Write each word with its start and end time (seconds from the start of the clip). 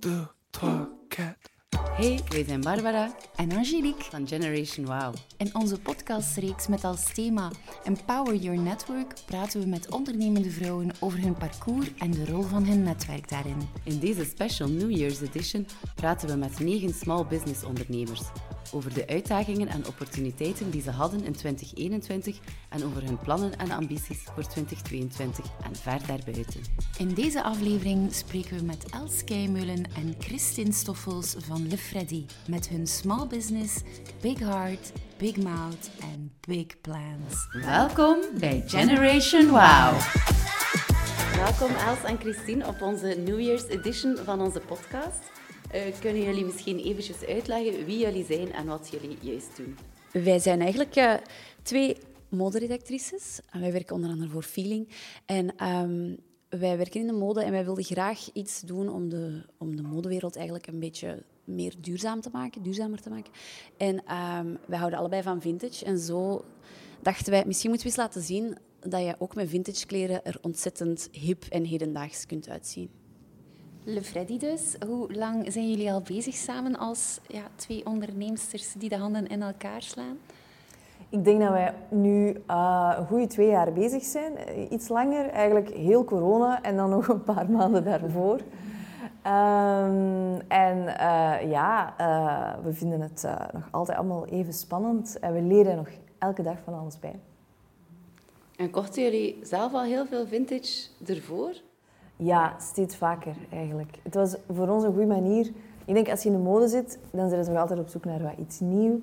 deux, 0.00 0.26
trois, 0.50 0.88
quatre. 1.08 1.50
Hey, 1.96 2.20
wij 2.28 2.44
zijn 2.44 2.60
Barbara 2.60 3.14
en 3.36 3.52
Angelique. 3.52 4.04
van 4.10 4.28
Generation 4.28 4.86
Wow. 4.86 5.14
In 5.36 5.54
onze 5.54 5.80
podcastreeks 5.80 6.66
met 6.66 6.84
als 6.84 7.12
thema 7.14 7.50
Empower 7.84 8.34
Your 8.34 8.58
Network 8.58 9.14
praten 9.26 9.60
we 9.60 9.66
met 9.66 9.90
ondernemende 9.90 10.50
vrouwen 10.50 10.90
over 11.00 11.20
hun 11.20 11.34
parcours 11.34 11.94
en 11.98 12.10
de 12.10 12.26
rol 12.26 12.42
van 12.42 12.64
hun 12.64 12.82
netwerk 12.82 13.28
daarin. 13.28 13.68
In 13.84 13.98
deze 13.98 14.24
special 14.24 14.68
New 14.68 14.90
Year's 14.90 15.20
edition 15.20 15.66
praten 15.94 16.28
we 16.28 16.34
met 16.34 16.60
negen 16.60 16.94
small 16.94 17.26
business 17.26 17.64
ondernemers 17.64 18.22
over 18.72 18.94
de 18.94 19.06
uitdagingen 19.06 19.68
en 19.68 19.86
opportuniteiten 19.86 20.70
die 20.70 20.82
ze 20.82 20.90
hadden 20.90 21.24
in 21.24 21.32
2021 21.32 22.38
en 22.68 22.84
over 22.84 23.04
hun 23.04 23.18
plannen 23.18 23.58
en 23.58 23.70
ambities 23.70 24.22
voor 24.34 24.46
2022 24.46 25.44
en 25.64 25.76
ver 25.76 26.00
daarbuiten. 26.06 26.60
In 26.98 27.14
deze 27.14 27.42
aflevering 27.42 28.14
spreken 28.14 28.56
we 28.56 28.62
met 28.62 28.84
Els 28.90 29.24
Keimeulen 29.24 29.84
en 29.96 30.14
Christine 30.18 30.72
Stoffels 30.72 31.34
van 31.38 31.68
Le 31.68 31.78
Freddy 31.78 32.26
met 32.48 32.68
hun 32.68 32.86
small 32.86 33.26
business 33.26 33.74
Big 34.20 34.38
Heart, 34.38 34.92
Big 35.16 35.36
Mouth 35.36 35.90
en 36.00 36.32
Big 36.40 36.80
Plans. 36.80 37.48
Welkom 37.64 38.16
bij 38.38 38.62
Generation 38.66 39.46
Wow. 39.46 40.00
Welkom 41.34 41.70
Els 41.86 42.02
en 42.04 42.18
Christine 42.18 42.66
op 42.66 42.82
onze 42.82 43.06
New 43.06 43.40
Year's 43.40 43.64
edition 43.68 44.16
van 44.24 44.40
onze 44.40 44.60
podcast. 44.60 45.18
Uh, 45.74 45.80
kunnen 46.00 46.22
jullie 46.22 46.44
misschien 46.44 46.78
eventjes 46.78 47.24
uitleggen 47.24 47.84
wie 47.84 47.98
jullie 47.98 48.24
zijn 48.24 48.52
en 48.52 48.66
wat 48.66 48.88
jullie 48.90 49.16
juist 49.20 49.56
doen? 49.56 49.76
Wij 50.12 50.38
zijn 50.38 50.60
eigenlijk 50.60 50.96
uh, 50.96 51.14
twee 51.62 51.96
moderedactrices. 52.28 53.40
En 53.50 53.60
wij 53.60 53.72
werken 53.72 53.94
onder 53.94 54.10
andere 54.10 54.30
voor 54.30 54.42
Feeling. 54.42 54.88
En 55.26 55.66
um, 55.66 56.16
wij 56.48 56.76
werken 56.76 57.00
in 57.00 57.06
de 57.06 57.12
mode 57.12 57.42
en 57.42 57.50
wij 57.50 57.64
wilden 57.64 57.84
graag 57.84 58.28
iets 58.32 58.60
doen 58.60 58.88
om 58.88 59.08
de, 59.08 59.42
om 59.58 59.76
de 59.76 59.82
modewereld 59.82 60.36
eigenlijk 60.36 60.66
een 60.66 60.78
beetje 60.78 61.22
meer 61.44 61.74
duurzaam 61.80 62.20
te 62.20 62.30
maken, 62.32 62.62
duurzamer 62.62 63.00
te 63.00 63.10
maken. 63.10 63.32
En 63.76 63.94
um, 63.94 64.58
wij 64.66 64.78
houden 64.78 64.98
allebei 64.98 65.22
van 65.22 65.40
vintage. 65.40 65.84
En 65.84 65.98
zo 65.98 66.44
dachten 67.02 67.30
wij, 67.30 67.44
misschien 67.46 67.70
moeten 67.70 67.88
we 67.88 67.92
eens 67.94 68.04
laten 68.04 68.22
zien 68.22 68.56
dat 68.80 69.00
je 69.00 69.14
ook 69.18 69.34
met 69.34 69.48
vintage 69.48 69.86
kleren 69.86 70.24
er 70.24 70.38
ontzettend 70.40 71.08
hip 71.12 71.44
en 71.44 71.64
hedendaags 71.64 72.26
kunt 72.26 72.48
uitzien. 72.48 72.90
Le 73.90 74.02
Freddy 74.02 74.38
dus. 74.38 74.76
Hoe 74.86 75.14
lang 75.14 75.52
zijn 75.52 75.70
jullie 75.70 75.92
al 75.92 76.02
bezig 76.02 76.34
samen 76.34 76.78
als 76.78 77.20
ja, 77.26 77.42
twee 77.56 77.86
onderneemsters 77.86 78.72
die 78.72 78.88
de 78.88 78.96
handen 78.96 79.26
in 79.26 79.42
elkaar 79.42 79.82
slaan? 79.82 80.18
Ik 81.08 81.24
denk 81.24 81.40
dat 81.40 81.50
wij 81.50 81.74
nu 81.88 82.42
uh, 82.50 82.94
een 82.98 83.06
goede 83.06 83.26
twee 83.26 83.48
jaar 83.48 83.72
bezig 83.72 84.02
zijn. 84.02 84.32
Iets 84.72 84.88
langer, 84.88 85.28
eigenlijk 85.28 85.68
heel 85.68 86.04
corona 86.04 86.62
en 86.62 86.76
dan 86.76 86.90
nog 86.90 87.08
een 87.08 87.22
paar 87.22 87.50
maanden 87.56 87.84
daarvoor. 87.84 88.40
Um, 89.26 90.40
en 90.48 90.78
uh, 90.78 91.50
ja, 91.50 91.94
uh, 92.00 92.64
we 92.64 92.72
vinden 92.72 93.00
het 93.00 93.26
nog 93.52 93.68
altijd 93.70 93.98
allemaal 93.98 94.26
even 94.26 94.52
spannend 94.52 95.18
en 95.18 95.32
we 95.34 95.42
leren 95.42 95.76
nog 95.76 95.88
elke 96.18 96.42
dag 96.42 96.56
van 96.64 96.78
alles 96.78 96.98
bij. 96.98 97.20
En 98.56 98.70
kochten 98.70 99.02
jullie 99.02 99.38
zelf 99.42 99.72
al 99.72 99.82
heel 99.82 100.06
veel 100.06 100.26
vintage 100.26 100.88
ervoor? 101.06 101.52
Ja, 102.20 102.54
steeds 102.60 102.96
vaker 102.96 103.36
eigenlijk. 103.50 103.98
Het 104.02 104.14
was 104.14 104.36
voor 104.52 104.68
ons 104.68 104.84
een 104.84 104.92
goede 104.92 105.06
manier. 105.06 105.46
Ik 105.84 105.94
denk 105.94 106.08
als 106.08 106.22
je 106.22 106.28
in 106.28 106.34
de 106.34 106.42
mode 106.42 106.68
zit, 106.68 106.98
dan 107.10 107.28
zijn 107.28 107.44
ze 107.44 107.50
nog 107.50 107.60
altijd 107.60 107.78
op 107.78 107.88
zoek 107.88 108.04
naar 108.04 108.22
wat 108.22 108.38
iets 108.38 108.60
nieuws. 108.60 109.00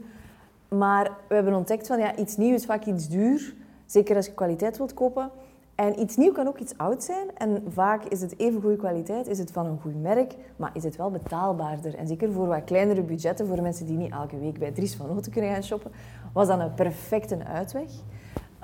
Maar 0.67 1.11
we 1.27 1.35
hebben 1.35 1.53
ontdekt 1.53 1.87
van 1.87 1.99
ja, 1.99 2.15
iets 2.15 2.37
nieuw 2.37 2.53
is 2.53 2.65
vaak 2.65 2.85
iets 2.85 3.07
duur. 3.09 3.55
Zeker 3.85 4.15
als 4.15 4.25
je 4.25 4.33
kwaliteit 4.33 4.77
wilt 4.77 4.93
kopen. 4.93 5.29
En 5.75 5.99
iets 5.99 6.15
nieuw 6.15 6.31
kan 6.31 6.47
ook 6.47 6.59
iets 6.59 6.77
oud 6.77 7.03
zijn. 7.03 7.27
En 7.37 7.63
vaak 7.67 8.03
is 8.03 8.21
het 8.21 8.39
even 8.39 8.61
goede 8.61 8.75
kwaliteit, 8.75 9.27
is 9.27 9.37
het 9.37 9.51
van 9.51 9.65
een 9.65 9.79
goed 9.81 10.01
merk, 10.01 10.35
maar 10.55 10.71
is 10.73 10.83
het 10.83 10.95
wel 10.95 11.11
betaalbaarder. 11.11 11.95
En 11.95 12.07
zeker 12.07 12.31
voor 12.31 12.47
wat 12.47 12.63
kleinere 12.63 13.01
budgetten, 13.01 13.47
voor 13.47 13.61
mensen 13.61 13.85
die 13.85 13.97
niet 13.97 14.11
elke 14.11 14.39
week 14.39 14.59
bij 14.59 14.71
Dries 14.71 14.95
van 14.95 15.07
Noten 15.07 15.31
kunnen 15.31 15.51
gaan 15.51 15.63
shoppen, 15.63 15.91
was 16.33 16.47
dat 16.47 16.59
een 16.59 16.73
perfecte 16.73 17.45
uitweg. 17.45 17.91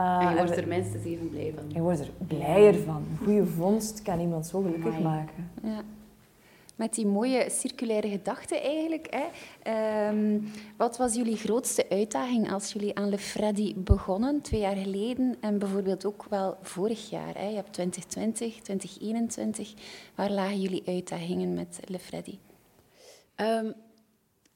Uh, 0.01 0.25
en 0.25 0.29
je 0.29 0.35
wordt 0.35 0.57
er 0.57 0.67
minstens 0.67 1.03
even 1.06 1.29
blij 1.29 1.53
van. 1.56 1.69
Je 1.69 1.81
wordt 1.81 2.00
er 2.00 2.12
blijer 2.28 2.75
van. 2.75 3.06
Een 3.12 3.25
goede 3.25 3.45
vondst 3.45 4.01
kan 4.01 4.19
iemand 4.19 4.45
zo 4.45 4.62
gelukkig 4.62 4.95
Amai. 4.95 5.03
maken. 5.03 5.51
Ja. 5.63 5.81
Met 6.75 6.94
die 6.94 7.06
mooie 7.06 7.50
circulaire 7.50 8.09
gedachte 8.09 8.59
eigenlijk. 8.59 9.07
Hè. 9.09 10.09
Um, 10.09 10.51
wat 10.78 10.97
was 10.97 11.16
jullie 11.16 11.35
grootste 11.35 11.89
uitdaging 11.89 12.51
als 12.51 12.73
jullie 12.73 12.95
aan 12.95 13.09
Le 13.09 13.17
Freddy 13.17 13.75
begonnen, 13.75 14.41
twee 14.41 14.59
jaar 14.59 14.75
geleden 14.75 15.35
en 15.39 15.59
bijvoorbeeld 15.59 16.06
ook 16.06 16.25
wel 16.29 16.57
vorig 16.62 17.09
jaar? 17.09 17.38
Hè? 17.38 17.47
Je 17.47 17.56
hebt 17.56 17.73
2020, 17.73 18.62
2021. 18.62 19.73
Waar 20.16 20.31
lagen 20.31 20.62
jullie 20.62 20.83
uitdagingen 20.85 21.53
met 21.53 21.79
Le 21.85 22.00
Freddy? 22.00 22.38
Um, 23.35 23.73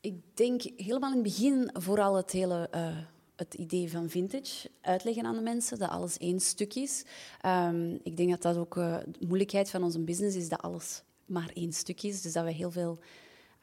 ik 0.02 0.16
denk 0.34 0.62
helemaal 0.78 1.10
in 1.10 1.16
het 1.16 1.24
begin 1.24 1.70
vooral 1.74 2.16
het 2.16 2.32
hele... 2.32 2.70
Uh, 2.76 2.88
het 3.36 3.54
idee 3.54 3.92
van 3.92 4.10
vintage 4.10 4.70
uitleggen 4.82 5.26
aan 5.26 5.36
de 5.36 5.42
mensen, 5.42 5.80
dat 5.80 5.90
alles 5.90 6.18
één 6.18 6.40
stuk 6.40 6.76
is. 6.76 7.06
Um, 7.46 8.00
ik 8.04 8.18
denk 8.18 8.30
dat 8.30 8.42
dat 8.42 8.58
ook 8.58 8.76
uh, 8.76 8.98
de 9.20 9.26
moeilijkheid 9.28 9.70
van 9.70 9.84
onze 9.84 10.00
business 10.00 10.36
is, 10.36 10.50
dat 10.50 10.62
alles 10.62 11.04
maar 11.26 11.52
één 11.54 11.74
stuk 11.74 12.04
is. 12.04 12.22
Dus 12.22 12.34
dat 12.34 12.44
we 12.44 12.52
heel 12.52 12.72
veel 12.72 13.00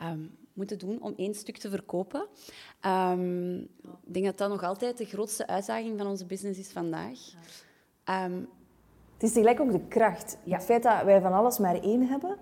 um, 0.02 0.36
moeten 0.52 0.78
doen 0.78 1.02
om 1.02 1.12
één 1.16 1.34
stuk 1.34 1.58
te 1.58 1.70
verkopen. 1.70 2.26
Um, 2.86 3.58
ik 3.82 4.14
denk 4.14 4.24
dat 4.24 4.38
dat 4.38 4.48
nog 4.48 4.62
altijd 4.62 4.98
de 4.98 5.04
grootste 5.04 5.46
uitdaging 5.46 5.98
van 5.98 6.06
onze 6.06 6.26
business 6.26 6.58
is 6.58 6.70
vandaag. 6.70 7.18
Um, 8.10 8.48
het 9.14 9.22
is 9.22 9.32
tegelijk 9.32 9.60
ook 9.60 9.72
de 9.72 9.86
kracht. 9.88 10.36
Ja. 10.44 10.56
Het 10.56 10.64
feit 10.64 10.82
dat 10.82 11.02
wij 11.04 11.20
van 11.20 11.32
alles 11.32 11.58
maar 11.58 11.80
één 11.80 12.08
hebben, 12.08 12.38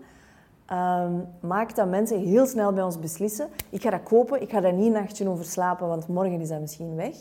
maakt 1.41 1.77
dat 1.77 1.89
mensen 1.89 2.21
heel 2.21 2.47
snel 2.47 2.73
bij 2.73 2.83
ons 2.83 2.99
beslissen. 2.99 3.49
Ik 3.71 3.83
ga 3.83 3.91
dat 3.91 4.03
kopen, 4.03 4.43
ik 4.43 4.51
ga 4.51 4.61
daar 4.61 4.73
niet 4.73 4.87
een 4.87 4.93
nachtje 4.93 5.29
over 5.29 5.45
slapen, 5.45 5.89
want 5.89 6.09
morgen 6.09 6.41
is 6.41 6.49
dat 6.49 6.61
misschien 6.61 6.95
weg. 6.95 7.15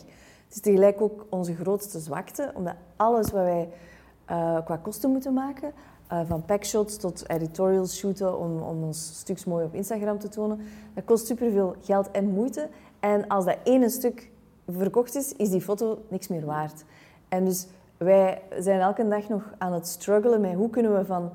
Het 0.44 0.54
is 0.54 0.60
tegelijk 0.60 1.00
ook 1.00 1.26
onze 1.28 1.54
grootste 1.54 1.98
zwakte, 1.98 2.52
omdat 2.54 2.74
alles 2.96 3.30
wat 3.30 3.42
wij 3.42 3.68
uh, 4.30 4.64
qua 4.64 4.76
kosten 4.76 5.10
moeten 5.10 5.34
maken, 5.34 5.72
uh, 6.12 6.20
van 6.26 6.44
packshots 6.44 6.96
tot 6.96 7.28
editorials 7.28 7.96
shooten 7.96 8.38
om, 8.38 8.62
om 8.62 8.82
ons 8.82 9.18
stuks 9.18 9.44
mooi 9.44 9.64
op 9.64 9.74
Instagram 9.74 10.18
te 10.18 10.28
tonen. 10.28 10.60
Dat 10.94 11.04
kost 11.04 11.26
superveel 11.26 11.74
geld 11.80 12.10
en 12.10 12.30
moeite. 12.30 12.68
En 13.00 13.28
als 13.28 13.44
dat 13.44 13.56
ene 13.64 13.88
stuk 13.88 14.30
verkocht 14.68 15.14
is, 15.14 15.32
is 15.32 15.50
die 15.50 15.60
foto 15.60 15.98
niks 16.08 16.28
meer 16.28 16.44
waard. 16.44 16.84
En 17.28 17.44
dus 17.44 17.66
wij 17.96 18.42
zijn 18.58 18.80
elke 18.80 19.08
dag 19.08 19.28
nog 19.28 19.54
aan 19.58 19.72
het 19.72 19.86
struggelen 19.86 20.40
met 20.40 20.54
hoe 20.54 20.70
kunnen 20.70 20.96
we 20.98 21.04
van 21.04 21.30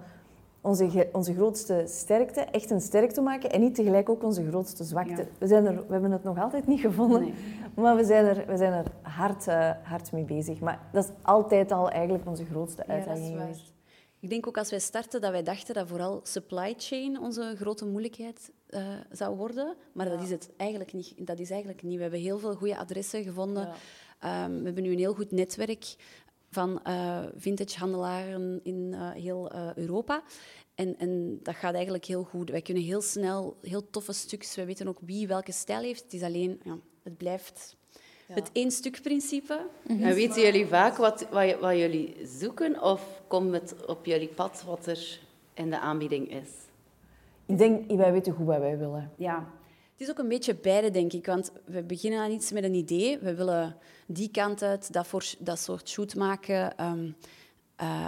onze, 0.66 1.10
onze 1.12 1.34
grootste 1.34 1.84
sterkte 1.88 2.42
echt 2.42 2.70
een 2.70 2.82
sterkte 2.82 3.22
maken 3.22 3.52
en 3.52 3.62
niet 3.62 3.76
tegelijk 3.76 4.10
ook 4.10 4.24
onze 4.24 4.48
grootste 4.48 4.84
zwakte. 4.84 5.28
We, 5.38 5.48
zijn 5.48 5.66
er, 5.66 5.76
we 5.76 5.92
hebben 5.92 6.12
het 6.12 6.24
nog 6.24 6.40
altijd 6.40 6.68
niet 6.68 6.80
gevonden, 6.80 7.22
nee. 7.22 7.34
maar 7.76 7.96
we 7.96 8.04
zijn 8.04 8.26
er, 8.26 8.46
we 8.48 8.58
zijn 8.58 8.74
er 8.74 8.86
hard, 9.02 9.48
uh, 9.48 9.72
hard 9.84 10.12
mee 10.12 10.24
bezig. 10.24 10.60
Maar 10.60 10.80
dat 10.92 11.04
is 11.04 11.10
altijd 11.22 11.72
al 11.72 11.90
eigenlijk 11.90 12.28
onze 12.28 12.46
grootste 12.46 12.88
uitdaging 12.88 13.38
ja. 13.38 13.48
Ik 14.20 14.32
denk 14.32 14.48
ook 14.48 14.58
als 14.58 14.70
wij 14.70 14.80
starten 14.80 15.22
dat 15.22 15.32
wij 15.32 15.44
dachten 15.44 15.74
dat 15.74 15.88
vooral 15.88 16.20
supply 16.24 16.74
chain 16.78 17.20
onze 17.20 17.54
grote 17.58 17.86
moeilijkheid 17.86 18.52
uh, 18.70 18.82
zou 19.12 19.36
worden. 19.36 19.76
Maar 19.94 20.06
ja. 20.06 20.12
dat, 20.12 20.24
is 20.24 20.30
het 20.30 20.50
eigenlijk 20.58 20.94
niet, 20.94 21.14
dat 21.18 21.40
is 21.40 21.50
eigenlijk 21.50 21.84
niet. 21.84 21.96
We 21.96 22.02
hebben 22.02 22.20
heel 22.20 22.40
veel 22.40 22.56
goede 22.56 22.78
adressen 22.78 23.24
gevonden. 23.24 23.68
Um, 23.68 24.58
we 24.58 24.66
hebben 24.66 24.84
nu 24.84 24.92
een 24.92 24.98
heel 24.98 25.14
goed 25.14 25.32
netwerk 25.32 25.96
van 26.56 26.80
uh, 26.88 27.20
vintage 27.38 27.80
handelaren 27.80 28.60
in 28.64 28.92
uh, 28.92 29.12
heel 29.12 29.52
Europa. 29.76 30.24
En, 30.76 30.98
en, 30.98 31.40
dat 31.44 31.56
gaat 31.56 31.74
eigenlijk 31.74 32.06
heel 32.06 32.24
goed. 32.24 32.50
Wij 32.50 32.62
kunnen 32.62 32.84
heel 32.84 33.02
snel 33.02 33.58
heel 33.62 33.90
toffe 33.90 34.14
stuks. 34.14 34.56
We 34.56 34.66
weten 34.66 34.88
ook 34.88 35.00
wie 35.02 35.28
welke 35.28 35.52
stijl 35.52 35.82
heeft. 35.82 36.04
Het 36.04 36.14
is 36.14 36.22
alleen, 36.22 36.60
ja, 36.64 36.78
het 37.04 37.18
blijft 37.18 37.76
ja. 38.28 38.34
Het 38.34 38.50
één 38.54 38.72
stuk 38.72 39.02
principe. 39.02 39.68
Mm 39.88 39.96
-hmm. 39.96 40.06
En 40.06 40.14
weten 40.14 40.42
jullie 40.42 40.66
vaak 40.66 40.98
wat, 40.98 41.28
wat, 41.32 41.60
wat, 41.60 41.78
jullie 41.78 42.18
zoeken 42.24 42.82
of 42.82 43.22
komt 43.28 43.54
het 43.54 43.86
op 43.86 44.06
jullie 44.06 44.28
pad 44.28 44.64
wat 44.66 44.88
er 44.88 45.20
in 45.54 45.70
de 45.70 45.80
aanbieding 45.80 46.32
is? 46.32 46.50
Ik 47.46 47.58
denk, 47.58 47.92
wij 47.92 48.12
weten 48.12 48.34
goed 48.34 48.46
wat 48.46 48.60
wij 48.60 48.78
willen. 48.78 49.12
Ja. 49.16 49.48
Het 49.98 50.08
is 50.08 50.10
ook 50.10 50.20
een 50.20 50.28
beetje 50.28 50.56
beide, 50.56 50.92
denk 50.92 51.14
ik. 51.14 51.26
Want 51.26 51.52
we 51.66 51.84
beginnen 51.84 52.20
aan 52.20 52.32
iets 52.32 52.52
met 52.52 52.64
een 52.64 52.74
idee. 52.74 53.18
We 53.20 53.36
willen 53.36 53.76
die 54.06 54.30
kant 54.32 54.64
uit, 54.64 54.94
dat, 54.94 55.08
voor, 55.08 55.26
dat 55.40 55.60
soort 55.60 55.90
shoot 55.90 56.16
maken. 56.16 56.86
Um, 56.86 57.16
uh, 57.82 58.06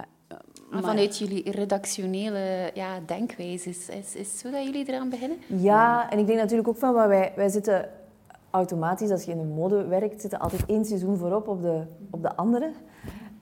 maar 0.71 0.83
vanuit 0.83 1.17
jullie 1.17 1.51
redactionele 1.51 2.71
ja, 2.73 2.99
denkwijze, 3.05 3.69
is, 3.69 4.15
is, 4.15 4.39
zo 4.39 4.51
dat 4.51 4.63
jullie 4.63 4.85
eraan 4.87 5.09
beginnen? 5.09 5.37
Ja, 5.47 6.11
en 6.11 6.19
ik 6.19 6.27
denk 6.27 6.39
natuurlijk 6.39 6.67
ook 6.67 6.77
van, 6.77 6.93
wat 6.93 7.07
wij, 7.07 7.33
wij 7.35 7.49
zitten 7.49 7.89
automatisch, 8.49 9.09
als 9.09 9.23
je 9.23 9.31
in 9.31 9.37
de 9.37 9.43
mode 9.43 9.85
werkt, 9.85 10.21
zit 10.21 10.33
er 10.33 10.39
altijd 10.39 10.65
één 10.65 10.85
seizoen 10.85 11.17
voorop 11.17 11.47
op 11.47 11.61
de, 11.61 11.83
op 12.11 12.21
de 12.21 12.35
andere. 12.35 12.71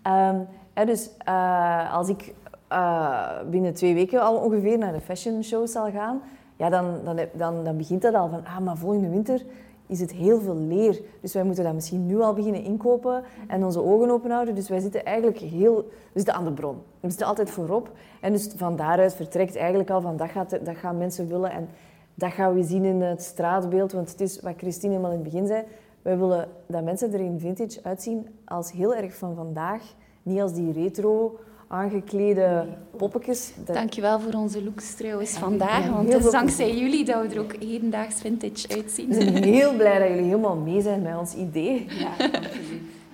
Um, 0.07 0.47
dus 0.85 1.09
uh, 1.27 1.93
als 1.93 2.09
ik 2.09 2.33
uh, 2.71 3.41
binnen 3.49 3.73
twee 3.73 3.93
weken 3.93 4.21
al 4.21 4.35
ongeveer 4.35 4.77
naar 4.77 4.93
de 4.93 5.01
fashion 5.01 5.43
show 5.43 5.67
zal 5.67 5.91
gaan, 5.91 6.21
ja, 6.55 6.69
dan, 6.69 6.99
dan, 7.03 7.19
dan, 7.33 7.63
dan 7.63 7.77
begint 7.77 8.01
dat 8.01 8.13
al 8.13 8.29
van, 8.29 8.45
ah, 8.45 8.59
maar 8.59 8.77
volgende 8.77 9.09
winter 9.09 9.41
is 9.87 9.99
het 9.99 10.11
heel 10.11 10.39
veel 10.39 10.55
leer. 10.55 11.01
Dus 11.21 11.33
wij 11.33 11.43
moeten 11.43 11.63
dat 11.63 11.73
misschien 11.73 12.05
nu 12.05 12.21
al 12.21 12.33
beginnen 12.33 12.63
inkopen 12.63 13.23
en 13.47 13.63
onze 13.63 13.83
ogen 13.83 14.09
open 14.09 14.31
houden. 14.31 14.55
Dus 14.55 14.69
wij 14.69 14.79
zitten 14.79 15.05
eigenlijk 15.05 15.37
heel... 15.37 15.75
We 15.75 16.21
zitten 16.21 16.33
aan 16.33 16.45
de 16.45 16.51
bron. 16.51 16.81
We 16.99 17.09
zitten 17.09 17.27
altijd 17.27 17.49
voorop. 17.49 17.91
En 18.21 18.31
dus 18.31 18.49
van 18.55 18.75
daaruit 18.75 19.13
vertrekt 19.13 19.55
eigenlijk 19.55 19.89
al 19.89 20.01
van 20.01 20.17
dat, 20.17 20.29
gaat, 20.29 20.49
dat 20.49 20.75
gaan 20.75 20.97
mensen 20.97 21.27
willen. 21.27 21.51
En 21.51 21.69
dat 22.13 22.31
gaan 22.31 22.53
we 22.53 22.63
zien 22.63 22.83
in 22.83 23.01
het 23.01 23.21
straatbeeld. 23.21 23.91
Want 23.91 24.11
het 24.11 24.21
is 24.21 24.39
wat 24.39 24.53
Christine 24.57 24.91
helemaal 24.93 25.11
in 25.11 25.23
het 25.23 25.31
begin 25.31 25.47
zei. 25.47 25.63
Wij 26.01 26.17
willen 26.17 26.47
dat 26.67 26.83
mensen 26.83 27.13
er 27.13 27.19
in 27.19 27.39
vintage 27.39 27.79
uitzien 27.83 28.27
als 28.45 28.71
heel 28.71 28.95
erg 28.95 29.15
van 29.15 29.35
vandaag. 29.35 29.93
Niet 30.23 30.41
als 30.41 30.53
die 30.53 30.71
retro 30.71 31.39
aangeklede 31.67 32.65
poppetjes. 32.97 33.53
Dat... 33.65 33.75
Dankjewel 33.75 34.19
voor 34.19 34.33
onze 34.33 34.63
looks 34.63 34.95
trouwens 34.95 35.31
vandaag, 35.31 35.89
want 35.89 36.13
het 36.13 36.25
is 36.25 36.31
dankzij 36.31 36.77
jullie 36.77 37.05
dat 37.05 37.27
we 37.27 37.33
er 37.33 37.41
ook 37.41 37.55
hedendaags 37.55 38.21
vintage 38.21 38.67
uitzien. 38.75 39.07
We 39.07 39.13
zijn 39.13 39.43
heel 39.43 39.75
blij 39.75 39.99
dat 39.99 40.07
jullie 40.07 40.23
helemaal 40.23 40.55
mee 40.55 40.81
zijn 40.81 41.01
met 41.01 41.17
ons 41.17 41.33
idee. 41.33 41.85
Ja, 41.89 42.29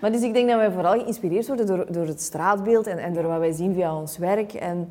Maar 0.01 0.11
dus 0.11 0.21
ik 0.21 0.33
denk 0.33 0.49
dat 0.49 0.57
wij 0.57 0.71
vooral 0.71 0.99
geïnspireerd 0.99 1.47
worden 1.47 1.65
door, 1.65 1.91
door 1.91 2.05
het 2.05 2.21
straatbeeld 2.21 2.87
en, 2.87 2.97
en 2.97 3.13
door 3.13 3.27
wat 3.27 3.39
wij 3.39 3.51
zien 3.51 3.73
via 3.73 3.95
ons 3.97 4.17
werk. 4.17 4.53
En 4.53 4.89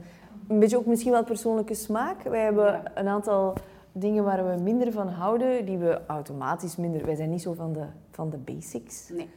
een 0.48 0.58
beetje 0.58 0.76
ook 0.76 0.86
misschien 0.86 1.12
wel 1.12 1.24
persoonlijke 1.24 1.74
smaak. 1.74 2.22
Wij 2.22 2.44
hebben 2.44 2.82
een 2.94 3.08
aantal 3.08 3.54
dingen 3.92 4.24
waar 4.24 4.46
we 4.46 4.62
minder 4.62 4.92
van 4.92 5.08
houden, 5.08 5.64
die 5.64 5.78
we 5.78 6.00
automatisch 6.06 6.76
minder... 6.76 7.06
Wij 7.06 7.14
zijn 7.14 7.30
niet 7.30 7.42
zo 7.42 7.52
van 7.52 7.72
de, 7.72 7.84
van 8.10 8.30
de 8.30 8.36
basics. 8.36 9.08
Nee. 9.08 9.28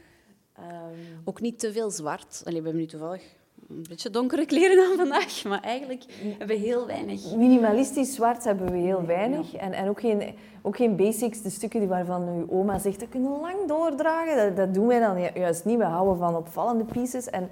Um... 0.58 1.20
Ook 1.24 1.40
niet 1.40 1.58
te 1.58 1.72
veel 1.72 1.90
zwart. 1.90 2.42
Allee, 2.44 2.58
we 2.58 2.64
hebben 2.64 2.82
nu 2.82 2.88
toevallig 2.88 3.22
een 3.68 3.84
beetje 3.88 4.10
donkere 4.10 4.46
kleren 4.46 4.76
dan 4.76 4.96
vandaag, 4.96 5.44
maar 5.44 5.60
eigenlijk 5.60 6.04
hebben 6.38 6.46
we 6.46 6.62
heel 6.62 6.86
weinig. 6.86 7.34
Minimalistisch 7.34 8.14
zwart 8.14 8.44
hebben 8.44 8.72
we 8.72 8.78
heel 8.78 9.06
weinig. 9.06 9.54
En, 9.54 9.72
en 9.72 9.88
ook, 9.88 10.00
geen, 10.00 10.34
ook 10.62 10.76
geen 10.76 10.96
basics, 10.96 11.42
de 11.42 11.50
stukken 11.50 11.80
die 11.80 11.88
waarvan 11.88 12.28
uw 12.28 12.50
oma 12.50 12.78
zegt, 12.78 13.00
dat 13.00 13.08
kunnen 13.08 13.40
lang 13.40 13.66
doordragen. 13.66 14.36
Dat, 14.36 14.56
dat 14.56 14.74
doen 14.74 14.86
wij 14.86 15.00
dan 15.00 15.20
juist 15.34 15.64
niet. 15.64 15.78
We 15.78 15.84
houden 15.84 16.16
van 16.16 16.36
opvallende 16.36 16.84
pieces. 16.84 17.30
En 17.30 17.42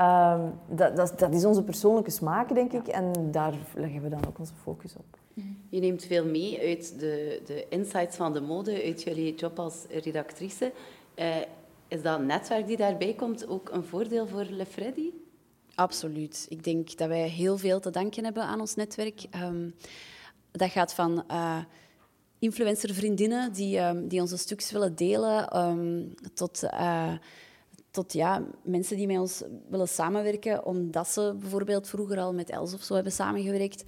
um, 0.00 0.52
dat, 0.76 0.96
dat, 0.96 1.18
dat, 1.18 1.34
is 1.34 1.44
onze 1.44 1.62
persoonlijke 1.62 2.10
smaak, 2.10 2.54
denk 2.54 2.72
ik. 2.72 2.86
En 2.86 3.12
daar 3.30 3.54
leggen 3.74 4.02
we 4.02 4.08
dan 4.08 4.26
ook 4.28 4.38
onze 4.38 4.54
focus 4.62 4.96
op. 4.96 5.20
Je 5.68 5.80
neemt 5.80 6.04
veel 6.04 6.24
mee 6.24 6.60
uit 6.60 6.98
de, 6.98 7.42
de 7.46 7.66
insights 7.68 8.16
van 8.16 8.32
de 8.32 8.40
mode, 8.40 8.82
uit 8.84 9.02
jullie 9.02 9.34
job 9.34 9.58
als 9.58 9.84
redactrice. 10.02 10.72
Uh, 11.16 11.26
is 11.88 12.02
dat 12.02 12.22
netwerk 12.22 12.66
die 12.66 12.76
daarbij 12.76 13.14
komt 13.14 13.48
ook 13.48 13.70
een 13.72 13.84
voordeel 13.84 14.26
voor 14.26 14.44
Le 14.50 14.66
Freddy? 14.66 15.10
Absoluut. 15.74 16.46
Ik 16.48 16.64
denk 16.64 16.96
dat 16.96 17.08
wij 17.08 17.28
heel 17.28 17.58
veel 17.58 17.80
te 17.80 17.90
danken 17.90 18.24
hebben 18.24 18.42
aan 18.42 18.60
ons 18.60 18.74
netwerk. 18.74 19.24
Um, 19.42 19.74
dat 20.50 20.70
gaat 20.70 20.94
van 20.94 21.24
uh, 21.30 21.58
influencervriendinnen 22.38 23.52
die, 23.52 23.78
um, 23.78 24.08
die 24.08 24.20
onze 24.20 24.36
stukjes 24.36 24.70
willen 24.70 24.94
delen, 24.94 25.58
um, 25.58 26.14
tot, 26.34 26.62
uh, 26.62 27.12
tot 27.90 28.12
ja, 28.12 28.42
mensen 28.62 28.96
die 28.96 29.06
met 29.06 29.18
ons 29.18 29.42
willen 29.68 29.88
samenwerken, 29.88 30.64
omdat 30.64 31.08
ze 31.08 31.36
bijvoorbeeld 31.40 31.88
vroeger 31.88 32.18
al 32.18 32.34
met 32.34 32.50
Els 32.50 32.74
of 32.74 32.82
zo 32.82 32.94
hebben 32.94 33.12
samengewerkt. 33.12 33.84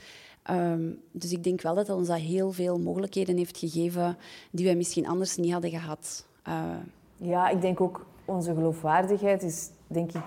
dus 1.13 1.33
ik 1.33 1.45
denk 1.45 1.61
wel 1.61 1.75
dat 1.75 1.87
het 1.87 1.97
ons 1.97 2.09
dat 2.09 2.19
heel 2.19 2.53
veel 2.53 2.79
mogelijkheden 2.79 3.37
heeft 3.37 3.59
gegeven 3.59 4.17
die 4.51 4.65
wij 4.65 4.77
misschien 4.77 5.07
anders 5.07 5.37
niet 5.37 5.53
hadden 5.53 5.71
gehad. 5.71 6.27
Uh, 6.49 6.77
ja, 7.17 7.49
ik 7.49 7.61
denk 7.61 7.81
ook 7.81 8.07
onze 8.25 8.55
geloofwaardigheid 8.55 9.43
is, 9.43 9.71
denk 9.87 10.13
ik, 10.13 10.27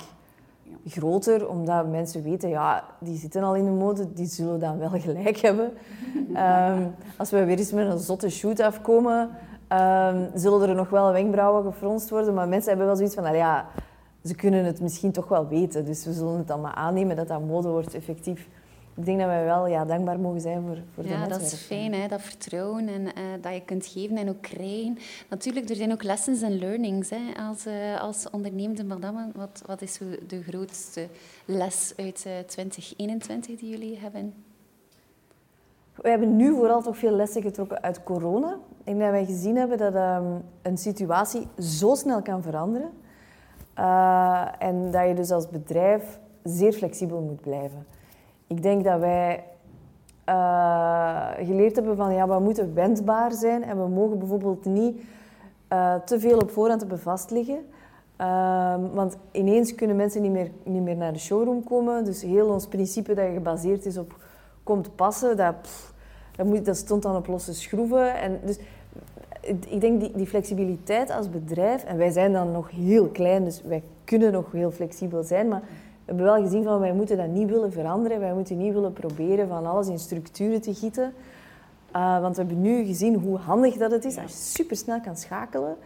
groter, 0.85 1.49
omdat 1.49 1.89
mensen 1.89 2.23
weten, 2.23 2.49
ja, 2.49 2.83
die 2.99 3.17
zitten 3.17 3.43
al 3.43 3.55
in 3.55 3.65
de 3.65 3.71
mode, 3.71 4.13
die 4.13 4.25
zullen 4.25 4.59
dan 4.59 4.77
wel 4.77 4.89
gelijk 4.89 5.37
hebben. 5.37 5.71
Um, 6.35 6.95
als 7.17 7.29
we 7.29 7.45
weer 7.45 7.57
eens 7.57 7.71
met 7.71 7.87
een 7.87 7.99
zotte 7.99 8.29
shoot 8.29 8.59
afkomen, 8.59 9.29
um, 9.71 10.29
zullen 10.33 10.69
er 10.69 10.75
nog 10.75 10.89
wel 10.89 11.11
wenkbrauwen 11.11 11.63
gefronst 11.63 12.09
worden, 12.09 12.33
maar 12.33 12.47
mensen 12.47 12.69
hebben 12.69 12.87
wel 12.87 12.95
zoiets 12.95 13.15
van, 13.15 13.35
ja, 13.35 13.65
ze 14.23 14.35
kunnen 14.35 14.65
het 14.65 14.81
misschien 14.81 15.11
toch 15.11 15.27
wel 15.27 15.47
weten, 15.47 15.85
dus 15.85 16.05
we 16.05 16.13
zullen 16.13 16.37
het 16.37 16.47
dan 16.47 16.61
maar 16.61 16.73
aannemen 16.73 17.15
dat 17.15 17.27
dat 17.27 17.41
mode 17.41 17.67
wordt 17.67 17.93
effectief 17.93 18.47
ik 18.97 19.05
denk 19.05 19.19
dat 19.19 19.27
wij 19.27 19.45
wel 19.45 19.67
ja, 19.67 19.85
dankbaar 19.85 20.19
mogen 20.19 20.41
zijn 20.41 20.61
voor, 20.61 20.77
voor 20.93 21.03
ja, 21.03 21.09
de 21.09 21.17
Ja, 21.17 21.27
dat 21.27 21.41
is 21.41 21.53
fijn, 21.53 21.93
hè? 21.93 22.07
dat 22.07 22.21
vertrouwen 22.21 22.87
en 22.87 23.01
uh, 23.01 23.11
dat 23.41 23.53
je 23.53 23.61
kunt 23.65 23.85
geven 23.85 24.17
en 24.17 24.29
ook 24.29 24.41
krijgen. 24.41 24.97
Natuurlijk, 25.29 25.69
er 25.69 25.75
zijn 25.75 25.91
ook 25.91 26.03
lessons 26.03 26.41
en 26.41 26.59
learnings 26.59 27.09
hè? 27.09 27.43
Als, 27.49 27.67
uh, 27.67 28.01
als 28.01 28.29
ondernemende 28.29 28.83
madame. 28.83 29.27
Wat, 29.35 29.61
wat 29.65 29.81
is 29.81 29.99
de 30.27 30.43
grootste 30.43 31.07
les 31.45 31.93
uit 31.97 32.23
uh, 32.27 32.39
eh, 32.39 32.45
2021 32.45 33.59
die 33.59 33.69
jullie 33.69 33.97
hebben? 33.99 34.33
We 35.95 36.09
hebben 36.09 36.35
nu 36.35 36.53
vooral 36.55 36.81
toch 36.81 36.97
veel 36.97 37.15
lessen 37.15 37.41
getrokken 37.41 37.81
uit 37.81 38.03
corona. 38.03 38.53
Ik 38.53 38.85
denk 38.85 38.99
dat 38.99 39.09
wij 39.09 39.25
gezien 39.25 39.55
hebben 39.55 39.77
dat 39.77 39.95
um, 39.95 40.43
een 40.61 40.77
situatie 40.77 41.47
zo 41.59 41.95
snel 41.95 42.21
kan 42.21 42.43
veranderen. 42.43 42.91
en 44.59 44.91
dat 44.91 45.07
je 45.07 45.13
dus 45.15 45.31
als 45.31 45.49
bedrijf 45.49 46.19
zeer 46.43 46.73
flexibel 46.73 47.21
moet 47.21 47.41
blijven. 47.41 47.85
Ik 48.47 48.61
denk 48.61 48.83
dat 48.83 48.99
wij 48.99 49.43
uh, 50.29 51.27
geleerd 51.37 51.75
hebben 51.75 51.95
van 51.95 52.13
ja, 52.13 52.27
we 52.27 52.39
moeten 52.39 52.73
wendbaar 52.73 53.31
zijn 53.31 53.63
en 53.63 53.77
we 53.77 53.87
mogen 53.87 54.19
bijvoorbeeld 54.19 54.65
niet 54.65 55.01
uh, 55.73 55.95
te 55.95 56.19
veel 56.19 56.37
op 56.37 56.51
voorhand 56.51 56.79
hebben 56.79 56.99
vastliggen. 56.99 57.65
Uh, 58.21 58.75
want 58.93 59.17
ineens 59.31 59.75
kunnen 59.75 59.95
mensen 59.95 60.21
niet 60.21 60.31
meer, 60.31 60.51
niet 60.63 60.81
meer 60.81 60.95
naar 60.95 61.13
de 61.13 61.19
showroom 61.19 61.63
komen. 61.63 62.05
Dus 62.05 62.21
heel 62.21 62.47
ons 62.47 62.67
principe 62.67 63.13
dat 63.13 63.25
gebaseerd 63.33 63.85
is 63.85 63.97
op 63.97 64.15
komt 64.63 64.95
passen, 64.95 65.37
dat, 65.37 65.55
dat, 66.35 66.45
moet, 66.45 66.69
stond 66.71 67.03
dan 67.03 67.15
op 67.15 67.27
losse 67.27 67.53
schroeven. 67.53 68.19
En 68.19 68.39
dus 68.45 68.57
ik 69.67 69.81
denk 69.81 69.99
die, 69.99 70.11
die 70.15 70.27
flexibiliteit 70.27 71.11
als 71.11 71.29
bedrijf, 71.29 71.83
en 71.83 71.97
wij 71.97 72.09
zijn 72.09 72.33
dan 72.33 72.51
nog 72.51 72.71
heel 72.71 73.07
klein, 73.07 73.43
dus 73.43 73.61
wij 73.61 73.83
kunnen 74.03 74.31
nog 74.31 74.51
heel 74.51 74.71
flexibel 74.71 75.23
zijn, 75.23 75.47
maar 75.47 75.61
hebben 76.07 76.25
wel 76.25 76.41
gezien 76.41 76.63
van 76.63 76.79
wij 76.79 76.93
moeten 76.93 77.17
dat 77.17 77.27
niet 77.27 77.49
willen 77.49 77.71
veranderen. 77.71 78.19
Wij 78.19 78.33
moeten 78.33 78.57
niet 78.57 78.73
willen 78.73 78.93
proberen 78.93 79.47
van 79.47 79.65
alles 79.65 79.87
in 79.87 79.99
structuren 79.99 80.61
te 80.61 80.73
gieten. 80.73 81.13
Uh, 81.95 82.21
want 82.21 82.35
we 82.35 82.41
hebben 82.41 82.61
nu 82.61 82.85
gezien 82.85 83.15
hoe 83.15 83.37
handig 83.37 83.75
dat 83.75 83.91
het 83.91 84.05
is 84.05 84.17
als 84.17 84.31
je 84.31 84.37
supersnel 84.37 85.01
kan 85.01 85.15
schakelen. 85.17 85.77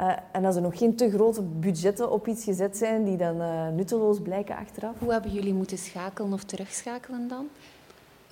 Uh, 0.00 0.12
en 0.32 0.44
als 0.44 0.56
er 0.56 0.62
nog 0.62 0.78
geen 0.78 0.96
te 0.96 1.10
grote 1.10 1.42
budgetten 1.42 2.10
op 2.10 2.26
iets 2.26 2.44
gezet 2.44 2.76
zijn 2.76 3.04
die 3.04 3.16
dan 3.16 3.36
uh, 3.36 3.68
nutteloos 3.68 4.20
blijken 4.20 4.56
achteraf. 4.56 4.94
Hoe 4.98 5.12
hebben 5.12 5.30
jullie 5.30 5.54
moeten 5.54 5.78
schakelen 5.78 6.32
of 6.32 6.44
terugschakelen 6.44 7.28
dan? 7.28 7.48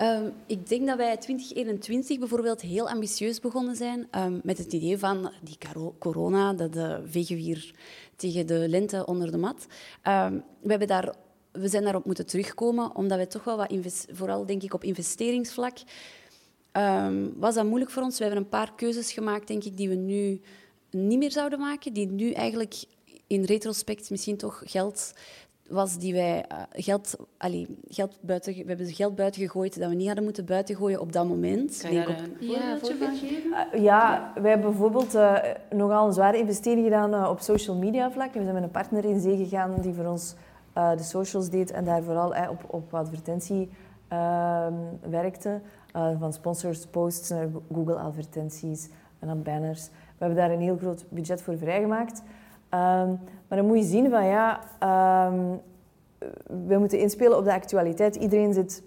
Um, 0.01 0.33
ik 0.45 0.67
denk 0.67 0.87
dat 0.87 0.97
wij 0.97 1.17
2021 1.17 2.19
bijvoorbeeld 2.19 2.61
heel 2.61 2.89
ambitieus 2.89 3.39
begonnen 3.39 3.75
zijn 3.75 4.07
um, 4.17 4.39
met 4.43 4.57
het 4.57 4.73
idee 4.73 4.97
van 4.97 5.31
die 5.41 5.57
corona, 5.99 6.53
dat 6.53 6.73
de 6.73 7.01
vegen 7.05 7.35
weer 7.35 7.73
tegen 8.15 8.47
de 8.47 8.69
lente 8.69 9.05
onder 9.05 9.31
de 9.31 9.37
mat. 9.37 9.67
Um, 10.07 10.43
we, 10.61 10.69
hebben 10.69 10.87
daar, 10.87 11.15
we 11.51 11.67
zijn 11.67 11.83
daarop 11.83 12.05
moeten 12.05 12.25
terugkomen, 12.25 12.95
omdat 12.95 13.17
we 13.17 13.27
toch 13.27 13.43
wel 13.43 13.57
wat, 13.57 14.05
vooral 14.11 14.45
denk 14.45 14.63
ik 14.63 14.73
op 14.73 14.83
investeringsvlak, 14.83 15.77
was 17.35 17.55
dat 17.55 17.65
moeilijk 17.65 17.91
voor 17.91 18.03
ons. 18.03 18.17
We 18.17 18.23
hebben 18.23 18.43
een 18.43 18.49
paar 18.49 18.75
keuzes 18.75 19.11
gemaakt, 19.11 19.47
denk 19.47 19.63
ik, 19.63 19.77
die 19.77 19.89
we 19.89 19.95
nu 19.95 20.41
niet 20.91 21.19
meer 21.19 21.31
zouden 21.31 21.59
maken, 21.59 21.93
die 21.93 22.07
nu 22.07 22.31
eigenlijk 22.31 22.83
in 23.27 23.43
retrospect 23.43 24.09
misschien 24.09 24.37
toch 24.37 24.61
geld 24.65 25.13
was 25.69 25.97
die 25.97 26.13
wij 26.13 26.45
uh, 26.51 26.61
geld, 26.71 27.15
allee, 27.37 27.67
geld 27.87 28.17
buiten, 28.21 28.53
we 28.53 28.63
hebben 28.67 28.87
geld 28.87 29.15
buiten 29.15 29.41
gegooid 29.41 29.79
dat 29.79 29.89
we 29.89 29.95
niet 29.95 30.05
hadden 30.05 30.23
moeten 30.23 30.45
buiten 30.45 30.75
gooien 30.75 31.01
op 31.01 31.13
dat 31.13 31.27
moment. 31.27 31.79
Kan 31.81 31.93
je 31.93 32.05
daar 32.05 32.19
een 32.19 32.47
ja, 32.47 32.77
voorbeeld 32.77 33.17
geven? 33.17 33.51
Uh, 33.73 33.83
ja, 33.83 34.31
wij 34.35 34.51
hebben 34.51 34.69
bijvoorbeeld 34.69 35.15
uh, 35.15 35.37
nogal 35.69 36.07
een 36.07 36.13
zware 36.13 36.37
investering 36.37 36.83
gedaan 36.83 37.27
op 37.27 37.39
social 37.39 37.75
media 37.75 38.11
vlak. 38.11 38.33
We 38.33 38.41
zijn 38.41 38.53
met 38.53 38.63
een 38.63 38.71
partner 38.71 39.05
in 39.05 39.19
zee 39.19 39.37
gegaan 39.37 39.81
die 39.81 39.93
voor 39.93 40.05
ons 40.05 40.35
de 40.73 41.03
socials 41.03 41.49
deed 41.49 41.71
en 41.71 41.85
daar 41.85 42.03
vooral 42.03 42.33
op, 42.49 42.63
op 42.67 42.93
advertentie 42.93 43.69
ehm, 44.07 44.73
werkte. 45.09 45.61
van 45.91 46.33
sponsors, 46.33 46.85
posts 46.85 47.29
naar 47.29 47.47
Google 47.73 47.95
advertenties 47.95 48.89
en 49.19 49.27
dan 49.27 49.43
banners. 49.43 49.87
We 49.87 50.25
hebben 50.25 50.37
daar 50.37 50.51
een 50.51 50.61
heel 50.61 50.77
groot 50.77 51.05
budget 51.09 51.41
voor 51.41 51.57
vrijgemaakt. 51.57 52.21
Um, 52.73 53.19
maar 53.47 53.57
dan 53.57 53.65
moet 53.65 53.77
je 53.77 53.83
zien 53.83 54.09
van 54.09 54.25
ja, 54.25 54.59
um, 55.27 55.61
we 56.67 56.77
moeten 56.77 56.99
inspelen 56.99 57.37
op 57.37 57.43
de 57.43 57.53
actualiteit. 57.53 58.15
Iedereen 58.15 58.53
zit 58.53 58.83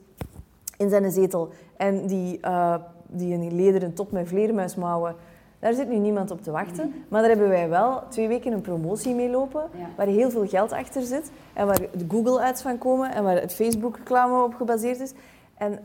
in 0.77 0.89
zijn 0.89 1.11
zetel 1.11 1.49
en 1.77 2.07
die, 2.07 2.39
uh, 2.45 2.75
die 3.07 3.35
een 3.35 3.55
lederen 3.55 3.95
top 3.95 4.13
met 4.13 4.29
vleermuismouwen, 4.29 5.15
daar 5.59 5.75
zit 5.75 5.89
nu 5.89 5.97
niemand 5.97 6.31
op 6.31 6.43
te 6.43 6.51
wachten. 6.51 6.95
Maar 7.09 7.21
daar 7.21 7.31
hebben 7.31 7.49
wij 7.49 7.69
wel 7.69 8.03
twee 8.09 8.29
weken 8.29 8.53
een 8.53 8.61
promotie 8.61 9.15
mee 9.15 9.31
lopen, 9.31 9.69
waar 9.97 10.07
heel 10.07 10.31
veel 10.31 10.47
geld 10.47 10.73
achter 10.73 11.03
zit 11.03 11.31
en 11.55 11.67
waar 11.67 11.81
de 11.81 12.05
Google-ads 12.09 12.63
van 12.63 12.79
komen 12.79 13.13
en 13.13 13.25
waar 13.25 13.41
het 13.41 13.55
Facebook-reclame 13.55 14.45
op 14.45 14.55
gebaseerd 14.55 15.01
is. 15.01 15.13
En 15.55 15.79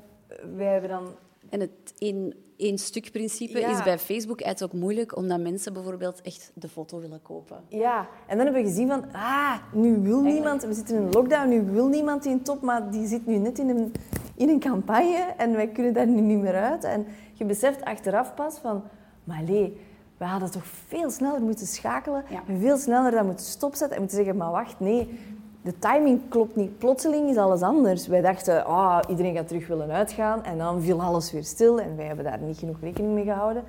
wij 0.55 0.71
hebben 0.71 0.89
dan... 0.89 1.03
En 1.49 1.59
het 1.59 1.93
in 1.97 2.33
één 2.57 2.77
stuk 2.77 3.11
principe 3.11 3.59
is 3.59 3.83
bij 3.83 3.99
Facebook 3.99 4.41
ook 4.61 4.73
moeilijk, 4.73 5.17
omdat 5.17 5.39
mensen 5.39 5.73
bijvoorbeeld 5.73 6.21
echt 6.21 6.51
de 6.53 6.67
foto 6.67 6.99
willen 6.99 7.21
kopen. 7.21 7.57
Ja, 7.67 8.07
en 8.27 8.37
dan 8.37 8.45
hebben 8.45 8.63
we 8.63 8.69
gezien 8.69 8.87
van, 8.87 9.05
ah, 9.13 9.55
nu 9.73 9.97
wil 9.99 10.21
niemand, 10.21 10.63
we 10.63 10.73
zitten 10.73 10.95
in 10.95 11.01
een 11.01 11.11
lockdown, 11.11 11.49
nu 11.49 11.61
wil 11.61 11.87
niemand 11.87 12.25
in 12.25 12.41
top, 12.41 12.61
maar 12.61 12.91
die 12.91 13.07
zit 13.07 13.25
nu 13.25 13.37
net 13.37 13.59
in 13.59 13.69
een, 13.69 13.91
in 14.35 14.49
een 14.49 14.59
campagne 14.59 15.33
en 15.37 15.51
wij 15.51 15.67
kunnen 15.67 15.93
daar 15.93 16.07
nu 16.07 16.21
niet 16.21 16.39
meer 16.39 16.55
uit. 16.55 16.83
En 16.83 17.05
je 17.33 17.45
beseft 17.45 17.83
achteraf 17.83 18.33
pas 18.33 18.57
van, 18.59 18.83
maar 19.23 19.43
nee, 19.43 19.77
we 20.17 20.25
hadden 20.25 20.51
toch 20.51 20.65
veel 20.87 21.09
sneller 21.09 21.41
moeten 21.41 21.67
schakelen 21.67 22.23
Ja. 22.29 22.43
veel 22.59 22.77
sneller 22.77 23.11
dat 23.11 23.25
moeten 23.25 23.45
stopzetten 23.45 23.95
en 23.95 24.01
moeten 24.01 24.17
zeggen, 24.17 24.37
maar 24.37 24.51
wacht, 24.51 24.79
nee, 24.79 25.19
de 25.67 25.79
timing 25.79 26.21
klopt 26.29 26.55
niet. 26.55 26.77
Plotseling 26.77 27.29
is 27.29 27.37
alles 27.37 27.61
anders. 27.61 28.07
Wij 28.07 28.21
dachten, 28.21 28.65
ah, 28.65 28.99
iedereen 29.09 29.35
gaat 29.35 29.47
terug 29.47 29.67
willen 29.67 29.91
uitgaan 29.91 30.43
en 30.43 30.57
dan 30.57 30.81
viel 30.81 31.01
alles 31.01 31.31
weer 31.31 31.43
stil 31.43 31.79
en 31.79 31.95
wij 31.95 32.05
hebben 32.05 32.25
daar 32.25 32.39
niet 32.39 32.57
genoeg 32.57 32.77
rekening 32.81 33.13
mee 33.13 33.23
gehouden. 33.23 33.63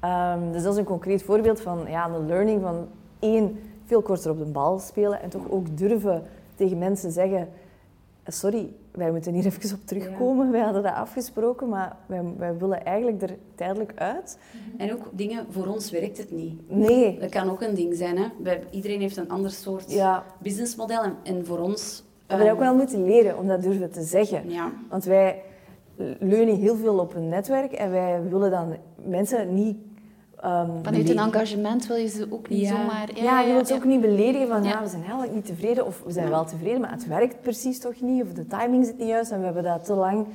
Ehm, 0.00 0.52
dus 0.52 0.62
dat 0.62 0.72
is 0.72 0.78
een 0.78 0.84
concreet 0.84 1.22
voorbeeld 1.22 1.60
van 1.60 1.84
ja, 1.88 2.08
een 2.08 2.26
learning 2.26 2.62
van 2.62 2.88
één, 3.18 3.58
veel 3.84 4.02
korter 4.02 4.30
op 4.30 4.38
de 4.38 4.44
bal 4.44 4.78
spelen 4.78 5.22
en 5.22 5.28
toch 5.28 5.50
ook 5.50 5.76
durven 5.76 6.22
tegen 6.54 6.78
mensen 6.78 7.10
zeggen, 7.10 7.48
sorry, 8.26 8.72
wij 8.90 9.10
moeten 9.10 9.34
hier 9.34 9.46
even 9.56 9.74
op 9.74 9.86
terugkomen. 9.86 10.50
Wij 10.50 10.60
hadden 10.60 10.82
dat 10.82 10.92
afgesproken, 10.94 11.68
maar 11.68 11.96
wij, 12.06 12.22
wij 12.38 12.56
willen 12.56 12.84
eigenlijk 12.84 13.22
er 13.22 13.36
tijdelijk 13.54 13.92
uit. 13.94 14.38
En 14.76 14.92
ook 14.92 15.10
dingen, 15.12 15.46
voor 15.50 15.66
ons 15.66 15.90
werkt 15.90 16.18
het 16.18 16.30
niet. 16.30 16.70
Nee, 16.70 17.18
Dat 17.18 17.30
kan 17.30 17.50
ook 17.50 17.62
een 17.62 17.74
ding 17.74 17.94
zijn. 17.94 18.18
Hè? 18.18 18.58
Iedereen 18.70 19.00
heeft 19.00 19.16
een 19.16 19.28
ander 19.28 19.50
soort 19.50 19.92
ja, 19.92 20.24
businessmodel. 20.38 21.02
En, 21.02 21.16
en 21.22 21.46
voor 21.46 21.58
ons... 21.58 22.04
we 22.26 22.34
hebben 22.34 22.52
ook 22.52 22.60
ehm, 22.60 22.68
wel 22.68 22.76
moeten 22.76 23.04
leren 23.04 23.38
om 23.38 23.46
dat 23.46 23.62
durven 23.62 23.90
te 23.90 24.02
zeggen. 24.02 24.50
Ja, 24.50 24.72
Want 24.88 25.04
wij 25.04 25.42
leunen 26.18 26.56
heel 26.56 26.76
veel 26.76 26.98
op 26.98 27.14
een 27.14 27.28
netwerk 27.28 27.72
en 27.72 27.90
wij 27.90 28.22
willen 28.22 28.50
dan 28.50 28.76
mensen 29.04 29.54
niet... 29.54 29.76
ehm, 30.40 30.70
Vanuit 30.82 31.08
een 31.10 31.18
engagement 31.18 31.86
wil 31.86 31.96
je 31.96 32.06
ze 32.08 32.26
ook 32.30 32.48
niet 32.48 32.60
Ja. 32.60 32.68
zomaar... 32.68 33.08
Ja, 33.22 33.40
je 33.40 33.52
wilt 33.52 33.66
ze 33.68 33.74
ook 33.74 33.84
niet 33.84 34.00
beledigen 34.00 34.48
van 34.48 34.62
ja. 34.62 34.68
Ja. 34.68 34.82
we 34.82 34.88
zijn 34.88 35.02
eigenlijk 35.02 35.34
niet 35.34 35.46
tevreden 35.46 35.86
of 35.86 36.02
we 36.04 36.12
zijn 36.12 36.24
Ja. 36.24 36.30
wel 36.30 36.44
tevreden, 36.44 36.80
maar 36.80 36.90
het 36.90 37.06
werkt 37.06 37.42
precies 37.42 37.80
toch 37.80 38.00
niet 38.00 38.22
of 38.22 38.32
de 38.32 38.46
timing 38.46 38.84
zit 38.86 38.98
niet 38.98 39.08
juist 39.08 39.30
en 39.30 39.38
we 39.38 39.44
hebben 39.44 39.62
dat 39.62 39.84
te 39.84 39.94
lang 39.94 40.26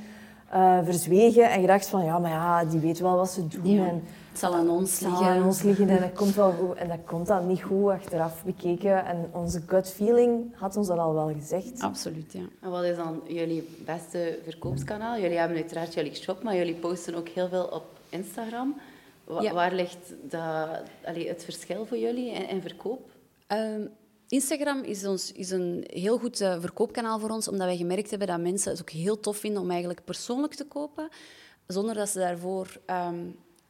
eh, 0.50 0.78
verzwegen 0.84 1.50
en 1.50 1.60
gedacht 1.60 1.86
van 1.86 2.04
ja, 2.04 2.18
maar 2.18 2.30
ja, 2.30 2.64
die 2.64 2.78
weet 2.80 2.98
wel 2.98 3.16
wat 3.16 3.30
ze 3.30 3.48
doen 3.48 3.66
Ja. 3.72 3.86
en 3.86 4.02
het 4.30 4.40
zal 4.40 4.54
aan 4.54 4.68
ons 4.70 4.90
het 4.90 4.98
zal 5.00 5.10
liggen. 5.10 5.26
aan 5.28 5.44
ons 5.44 5.62
liggen 5.62 5.88
en 5.88 6.00
dat 6.00 6.12
komt 6.12 6.34
wel 6.34 6.52
goed. 6.52 6.74
En 6.76 6.88
dat 6.88 6.98
komt 7.06 7.26
dan 7.26 7.46
niet 7.46 7.62
goed 7.62 7.90
achteraf 7.90 8.44
bekeken 8.44 9.04
en 9.06 9.30
onze 9.32 9.60
gut 9.66 9.88
feeling 9.88 10.52
had 10.54 10.76
ons 10.76 10.86
dat 10.88 10.98
al 10.98 11.14
wel 11.14 11.32
gezegd. 11.38 11.80
Absoluut, 11.80 12.32
ja. 12.32 12.40
En 12.60 12.70
wat 12.70 12.84
is 12.84 12.96
dan 12.96 13.20
jullie 13.26 13.68
beste 13.84 14.38
verkoopskanaal? 14.44 15.18
Jullie 15.18 15.38
hebben 15.38 15.56
uiteraard 15.56 15.94
jullie 15.94 16.14
shop, 16.14 16.42
maar 16.42 16.56
jullie 16.56 16.74
posten 16.74 17.14
ook 17.14 17.28
heel 17.28 17.48
veel 17.48 17.64
op 17.64 17.84
Instagram. 18.08 18.74
Ja. 19.40 19.52
Waar 19.52 19.74
ligt 19.74 20.14
dat, 20.22 20.82
allee, 21.04 21.28
het 21.28 21.44
verschil 21.44 21.86
voor 21.86 21.98
jullie 21.98 22.30
in 22.30 22.60
verkoop? 22.60 23.10
Ehm, 23.46 23.86
Instagram 24.28 24.82
is, 24.82 25.04
ons, 25.04 25.32
is 25.32 25.50
een 25.50 25.84
heel 25.86 26.18
goed 26.18 26.40
eh, 26.40 26.60
verkoopkanaal 26.60 27.18
voor 27.18 27.30
ons, 27.30 27.48
omdat 27.48 27.66
wij 27.66 27.76
gemerkt 27.76 28.10
hebben 28.10 28.28
dat 28.28 28.40
mensen 28.40 28.70
het 28.70 28.80
ook 28.80 28.90
heel 28.90 29.20
tof 29.20 29.36
vinden 29.36 29.62
om 29.62 29.70
eigenlijk 29.70 30.04
persoonlijk 30.04 30.54
te 30.54 30.64
kopen, 30.64 31.08
zonder 31.66 31.94
dat 31.94 32.08
ze 32.08 32.18
daarvoor 32.18 32.80
ehm, 32.86 33.24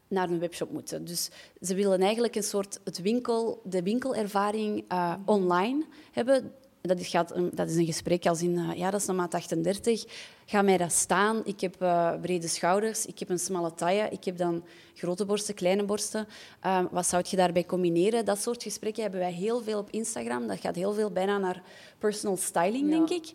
naar 0.08 0.30
een 0.30 0.38
webshop 0.38 0.70
moeten. 0.70 1.04
Dus 1.04 1.30
ze 1.60 1.74
willen 1.74 2.00
eigenlijk 2.00 2.34
een 2.34 2.42
soort 2.42 2.80
het 2.84 3.02
winkel, 3.02 3.60
de 3.64 3.82
winkelervaring 3.82 4.84
eh, 4.88 5.14
online 5.24 5.84
hebben. 6.12 6.52
Dat 6.82 7.00
is, 7.00 7.08
gaat, 7.08 7.34
een- 7.34 7.50
dat 7.54 7.68
is 7.70 7.76
een 7.76 7.84
gesprek 7.86 8.26
als 8.26 8.42
in, 8.42 8.58
eh, 8.58 8.76
ja, 8.78 8.90
dat 8.90 9.00
is 9.00 9.06
een 9.06 9.16
maat 9.16 9.34
38. 9.34 10.04
Ga 10.46 10.62
mij 10.62 10.76
dat 10.76 10.92
staan. 10.92 11.40
Ik 11.44 11.60
heb 11.60 11.82
eh, 11.82 12.12
brede 12.20 12.48
schouders, 12.48 13.06
ik 13.06 13.18
heb 13.18 13.28
een 13.28 13.38
smalle 13.38 13.74
taille, 13.74 14.08
ik 14.08 14.24
heb 14.24 14.36
dan 14.36 14.64
grote 14.94 15.24
borsten, 15.24 15.54
kleine 15.54 15.84
borsten. 15.84 16.26
Ehm, 16.60 16.86
wat 16.90 17.06
zou 17.06 17.22
je 17.28 17.36
daarbij 17.36 17.64
combineren? 17.64 18.24
Dat 18.24 18.38
soort 18.38 18.62
gesprekken 18.62 19.02
hebben 19.02 19.20
wij 19.20 19.32
heel 19.32 19.62
veel 19.62 19.78
op 19.78 19.90
Instagram. 19.90 20.46
Dat 20.46 20.60
gaat 20.60 20.74
heel 20.74 20.92
veel 20.92 21.10
bijna 21.10 21.38
naar 21.38 21.62
personal 21.98 22.36
styling, 22.36 22.88
denk 22.90 23.10
ik. 23.10 23.32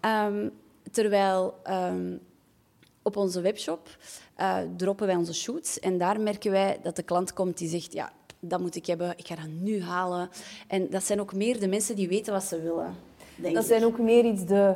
Ehm, 0.00 0.48
terwijl 0.90 1.54
ehm, 1.62 2.16
op 3.02 3.16
onze 3.16 3.40
webshop 3.40 3.96
eh, 4.34 4.58
droppen 4.76 5.06
wij 5.06 5.16
onze 5.16 5.34
shoots. 5.34 5.78
En 5.80 5.98
daar 5.98 6.20
merken 6.20 6.50
wij 6.50 6.78
dat 6.82 6.96
de 6.96 7.02
klant 7.02 7.32
komt 7.32 7.58
die 7.58 7.68
zegt... 7.68 7.92
Ja, 7.92 8.12
dat 8.40 8.60
moet 8.60 8.76
ik 8.76 8.86
hebben, 8.86 9.12
ik 9.16 9.26
ga 9.26 9.34
dat 9.34 9.48
nu 9.60 9.82
halen. 9.82 10.28
En 10.68 10.86
dat 10.90 11.04
zijn 11.04 11.20
ook 11.20 11.34
meer 11.34 11.60
de 11.60 11.68
mensen 11.68 11.96
die 11.96 12.08
weten 12.08 12.32
wat 12.32 12.44
ze 12.44 12.62
willen, 12.62 12.94
denk 13.36 13.54
Dat 13.54 13.62
ik. 13.62 13.68
zijn 13.68 13.84
ook 13.84 13.98
meer 13.98 14.24
iets 14.24 14.44
de 14.44 14.74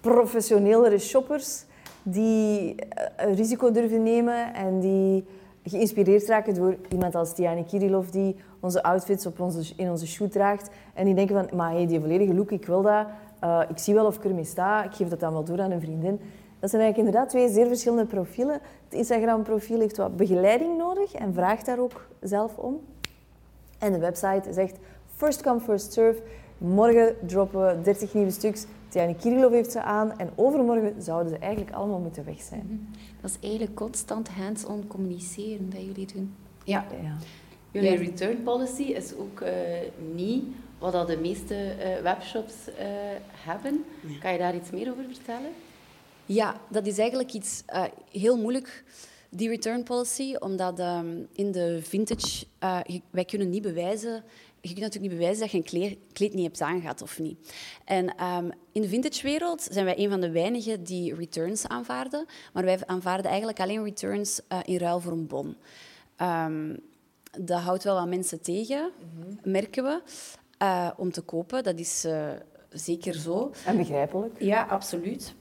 professionelere 0.00 0.98
shoppers 0.98 1.64
die 2.02 2.74
eh, 2.74 3.26
een 3.26 3.34
risico 3.34 3.70
durven 3.70 4.02
nemen 4.02 4.54
en 4.54 4.80
die 4.80 5.24
geïnspireerd 5.64 6.26
raken 6.26 6.54
door 6.54 6.76
iemand 6.88 7.14
als 7.14 7.34
Tiani 7.34 7.64
Kirilov 7.64 8.08
die 8.08 8.36
onze 8.60 8.82
outfits 8.82 9.26
op 9.26 9.40
onze, 9.40 9.72
in 9.76 9.90
onze 9.90 10.06
shoot 10.06 10.32
draagt. 10.32 10.70
En 10.94 11.04
die 11.04 11.14
denken 11.14 11.34
van, 11.34 11.56
maar 11.56 11.72
hey, 11.72 11.86
die 11.86 12.00
volledige 12.00 12.34
look, 12.34 12.50
ik 12.50 12.66
wil 12.66 12.82
dat. 12.82 13.06
Eh, 13.40 13.60
ik 13.68 13.78
zie 13.78 13.94
wel 13.94 14.06
of 14.06 14.16
ik 14.16 14.24
ermee 14.24 14.44
sta. 14.44 14.84
Ik 14.84 14.94
geef 14.94 15.08
dat 15.08 15.20
dan 15.20 15.32
wel 15.32 15.44
door 15.44 15.60
aan 15.60 15.70
een 15.70 15.80
vriendin. 15.80 16.20
Dat 16.60 16.70
zijn 16.70 16.82
eigenlijk 16.82 16.96
inderdaad 16.96 17.28
twee 17.30 17.48
zeer 17.48 17.66
verschillende 17.66 18.04
profielen. 18.04 18.60
Het 18.84 18.98
Instagram-profiel 18.98 19.80
heeft 19.80 19.96
wat 19.96 20.16
begeleiding 20.16 20.76
nodig 20.76 21.14
en 21.14 21.34
vraagt 21.34 21.66
daar 21.66 21.78
ook 21.78 22.06
zelf 22.20 22.56
om. 22.56 22.80
En 23.78 23.92
de 23.92 23.98
website 23.98 24.52
zegt 24.52 24.76
first 25.16 25.42
come, 25.42 25.60
first 25.60 25.92
serve. 25.92 26.22
Morgen 26.58 27.16
droppen 27.26 27.66
we 27.66 27.82
30 27.82 28.14
nieuwe 28.14 28.30
stuks. 28.30 28.64
Tiani 28.88 29.14
Kirilov 29.16 29.52
heeft 29.52 29.72
ze 29.72 29.82
aan. 29.82 30.18
En 30.18 30.30
overmorgen 30.34 31.02
zouden 31.02 31.32
ze 31.32 31.38
eigenlijk 31.38 31.74
allemaal 31.76 31.98
moeten 31.98 32.24
weg 32.24 32.40
zijn. 32.40 32.94
Dat 33.20 33.30
is 33.30 33.36
eigenlijk 33.48 33.74
constant 33.74 34.28
hands-on 34.28 34.86
communiceren 34.86 35.70
dat 35.70 35.80
jullie 35.84 36.06
doen. 36.14 36.34
Ja, 36.64 36.84
Ja. 37.02 37.16
Jullie 37.70 37.90
Ja. 37.90 37.96
return 37.98 38.42
policy 38.42 38.82
is 38.82 39.14
ook 39.16 39.40
eh, 39.40 39.52
niet 40.14 40.44
wat 40.78 40.92
dat 40.92 41.06
de 41.06 41.16
meeste 41.16 41.54
eh, 41.54 42.02
webshops 42.02 42.54
eh, 42.78 42.86
hebben. 43.32 43.84
Kan 44.20 44.32
je 44.32 44.38
daar 44.38 44.54
iets 44.54 44.70
meer 44.70 44.90
over 44.90 45.04
vertellen? 45.12 45.50
Ja, 46.26 46.54
dat 46.68 46.86
is 46.86 46.98
eigenlijk 46.98 47.32
iets 47.32 47.62
eh, 47.66 47.82
heel 48.10 48.36
moeilijk, 48.36 48.84
die 49.30 49.48
return 49.48 49.82
policy, 49.82 50.34
omdat 50.38 50.78
ehm, 50.78 51.16
in 51.32 51.52
de 51.52 51.78
vintage, 51.82 52.46
eh, 52.58 52.80
je- 52.86 53.00
wij 53.10 53.24
kunnen 53.24 53.50
niet 53.50 53.62
bewijzen, 53.62 54.12
je 54.60 54.68
kunt 54.74 54.80
natuurlijk 54.80 55.12
niet 55.12 55.20
bewijzen 55.20 55.40
dat 55.40 55.50
je 55.50 55.56
een 55.56 55.64
kleer- 55.64 55.96
kleed 56.12 56.34
niet 56.34 56.44
hebt 56.44 56.60
aangehad 56.60 57.02
of 57.02 57.18
niet. 57.18 57.52
En 57.84 58.14
ehm, 58.16 58.50
in 58.72 58.82
de 58.82 58.88
vintage 58.88 59.22
wereld 59.22 59.62
zijn 59.70 59.84
wij 59.84 59.98
een 59.98 60.10
van 60.10 60.20
de 60.20 60.30
weinigen 60.30 60.84
die 60.84 61.14
returns 61.14 61.66
aanvaarden, 61.68 62.26
maar 62.52 62.64
wij 62.64 62.78
aanvaarden 62.86 63.26
eigenlijk 63.26 63.60
alleen 63.60 63.84
returns 63.84 64.40
eh, 64.48 64.58
in 64.64 64.76
ruil 64.76 65.00
voor 65.00 65.12
een 65.12 65.26
bon. 65.26 65.56
Ehm, 66.16 66.76
dat 67.40 67.60
houdt 67.60 67.84
wel 67.84 67.94
wat 67.94 68.08
mensen 68.08 68.40
tegen, 68.40 68.90
merken 69.42 69.84
we, 69.84 70.02
eh, 70.58 70.90
om 70.96 71.12
te 71.12 71.20
kopen. 71.20 71.62
Dat 71.64 71.78
is 71.78 72.06
zeker 72.70 73.14
zo. 73.14 73.50
En 73.66 73.76
begrijpelijk. 73.76 74.40
Ja, 74.42 74.62
absoluut. 74.62 75.34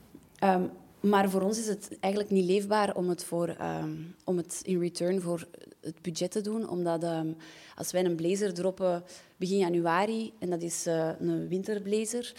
Maar 1.00 1.30
voor 1.30 1.42
ons 1.42 1.60
is 1.60 1.68
het 1.68 1.98
eigenlijk 2.00 2.34
niet 2.34 2.46
leefbaar 2.46 2.96
om 2.96 3.10
het, 3.10 3.24
voor, 3.24 3.48
ehm, 3.48 3.92
om 4.24 4.38
het 4.38 4.60
in 4.64 4.80
return 4.80 5.22
voor 5.22 5.48
het 5.82 6.02
budget 6.02 6.32
te 6.32 6.42
doen. 6.42 6.70
Omdat 6.70 7.04
ehm, 7.04 7.32
als 7.76 7.92
wij 7.92 8.06
een 8.06 8.16
blazer 8.16 8.54
droppen 8.54 9.04
begin 9.38 9.58
januari, 9.58 10.34
en 10.40 10.50
dat 10.50 10.62
is 10.62 10.86
eh, 10.86 11.10
een 11.20 11.48
winterblazer, 11.48 12.34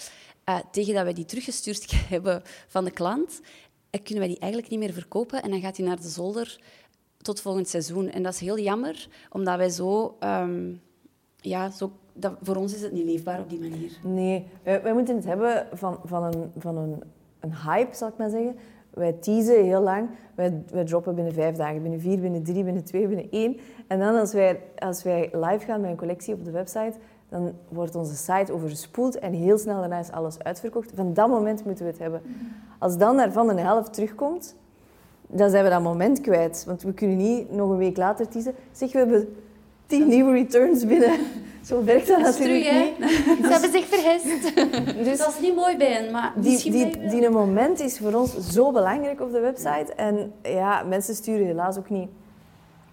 eh, 0.45 0.59
tegen 0.71 0.95
dat 0.95 1.05
wij 1.05 1.13
die 1.13 1.25
teruggestuurd 1.25 1.91
hebben 2.15 2.43
van 2.69 2.85
de 2.85 2.91
klant, 2.91 3.41
eh, 3.91 4.03
kunnen 4.03 4.25
wij 4.25 4.33
die 4.33 4.43
eigenlijk 4.43 4.73
niet 4.73 4.81
meer 4.81 4.93
verkopen. 4.93 5.43
En 5.43 5.51
dan 5.51 5.61
gaat 5.61 5.77
die 5.77 5.87
naar 5.87 6.01
de 6.01 6.09
zolder 6.09 6.61
tot 7.23 7.41
volgend 7.41 7.69
seizoen. 7.69 8.11
En 8.11 8.23
dat 8.23 8.33
is 8.33 8.41
heel 8.41 8.59
jammer, 8.59 9.09
omdat 9.31 9.57
wij 9.57 9.71
zo... 9.71 10.17
ehm, 10.21 10.73
ja, 11.41 11.71
zo 11.71 11.93
voor 12.43 12.57
ons 12.57 12.75
is 12.75 12.81
het 12.81 12.93
niet 12.93 13.05
leefbaar 13.05 13.41
op 13.41 13.51
die 13.51 13.59
manier. 13.59 13.99
Nee, 14.03 14.47
wij 14.63 14.93
moeten 14.95 15.17
het 15.17 15.25
hebben 15.25 15.67
van, 15.73 16.01
van, 16.05 16.23
een, 16.23 16.53
van 16.59 16.77
een, 16.77 17.03
een 17.41 17.55
hype, 17.55 17.97
zal 17.97 18.09
ik 18.09 18.17
maar 18.17 18.31
zeggen. 18.31 18.57
Wij 18.91 19.13
teasen 19.13 19.65
heel 19.65 19.81
lang. 19.81 20.09
Wij, 20.35 20.85
droppen 20.85 21.15
binnen 21.15 21.33
vijf 21.33 21.57
dagen, 21.57 21.83
binnen 21.83 22.01
vier, 22.01 22.21
binnen 22.21 22.43
drie, 22.43 22.65
binnen 22.65 22.85
twee, 22.85 23.07
binnen 23.07 23.31
één. 23.31 23.57
En 23.87 23.99
dan 23.99 24.17
als 24.17 24.33
wij, 24.33 24.61
als 24.79 25.03
wij 25.03 25.31
live 25.33 25.65
gaan 25.65 25.81
met 25.81 25.91
een 25.91 25.97
collectie 25.97 26.35
op 26.35 26.45
de 26.45 26.51
website, 26.51 26.93
dan 27.29 27.53
wordt 27.69 27.95
onze 27.95 28.17
site 28.17 28.53
overspoeld 28.53 29.19
en 29.19 29.33
heel 29.33 29.59
snel 29.59 29.81
daarna 29.81 29.99
is 29.99 30.11
alles 30.11 30.39
uitverkocht. 30.43 30.93
Van 30.95 31.15
dat 31.15 31.29
moment 31.29 31.65
moeten 31.65 31.85
we 31.85 31.91
het 31.91 32.01
hebben. 32.01 32.23
Als 32.79 32.99
dan 32.99 33.17
daarvan 33.17 33.49
een 33.49 33.59
helft 33.59 33.93
terugkomt, 33.93 34.57
dan 35.27 35.51
zijn 35.51 35.65
we 35.65 35.71
dat 35.71 35.83
moment 35.83 36.21
kwijt. 36.21 36.65
Want 36.67 36.83
we 36.83 36.93
kunnen 36.93 37.17
niet 37.17 37.53
nog 37.53 37.71
een 37.71 37.77
week 37.77 37.97
later 37.97 38.29
teasen. 38.29 38.55
Zeg, 38.73 38.93
we 38.93 38.99
hebben 38.99 39.37
tien 39.89 40.09
nieuwe 40.09 40.33
returns 40.33 40.87
binnen. 40.87 41.19
Zo 41.65 41.85
werkt 41.85 42.07
dat 42.07 42.21
natuurlijk 42.21 42.73
niet. 42.73 43.11
Ze 43.45 43.49
hebben 43.49 43.73
zich 43.73 43.87
vergist. 43.87 44.55
Dus 45.09 45.19
dat 45.19 45.29
is 45.29 45.41
niet 45.41 45.55
mooi 45.55 45.77
bij 45.77 45.93
hen, 45.93 46.13
maar 46.13 46.33
Die, 46.37 46.71
die, 46.71 47.09
die 47.09 47.31
moment 47.31 47.81
is 47.81 47.99
voor 47.99 48.13
ons 48.13 48.37
zo 48.39 48.73
belangrijk 48.73 49.21
op 49.21 49.33
de 49.33 49.41
website. 49.41 49.93
En 49.97 50.33
ja, 50.43 50.83
mensen 50.83 51.15
sturen 51.15 51.47
helaas 51.47 51.79
ook 51.79 51.91
niet 51.91 52.09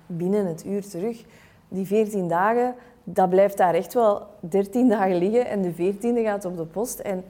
binnen 0.06 0.46
het 0.46 0.66
uur 0.66 0.88
terug. 0.88 1.24
Die 1.68 1.86
14 1.86 2.28
dagen, 2.28 2.76
dat 3.04 3.30
blijft 3.30 3.58
daar 3.58 3.74
echt 3.74 3.94
wel 3.94 4.28
13 4.40 4.90
dagen 4.90 5.18
liggen. 5.18 5.48
En 5.48 5.62
de 5.62 5.74
14e 5.74 6.24
gaat 6.24 6.46
op 6.46 6.58
de 6.58 6.66
post. 6.66 7.00
En 7.00 7.24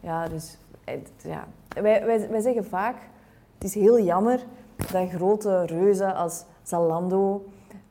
ja, 0.00 0.28
dus 0.28 0.56
ja. 1.22 1.46
Wij, 1.82 2.04
wij, 2.04 2.28
wij 2.30 2.40
zeggen 2.40 2.64
vaak, 2.64 2.96
het 3.54 3.64
is 3.64 3.74
heel 3.74 4.00
jammer 4.00 4.40
dat 4.92 5.08
grote 5.10 5.66
reuzen 5.66 6.14
als 6.14 6.44
Zalando 6.62 7.44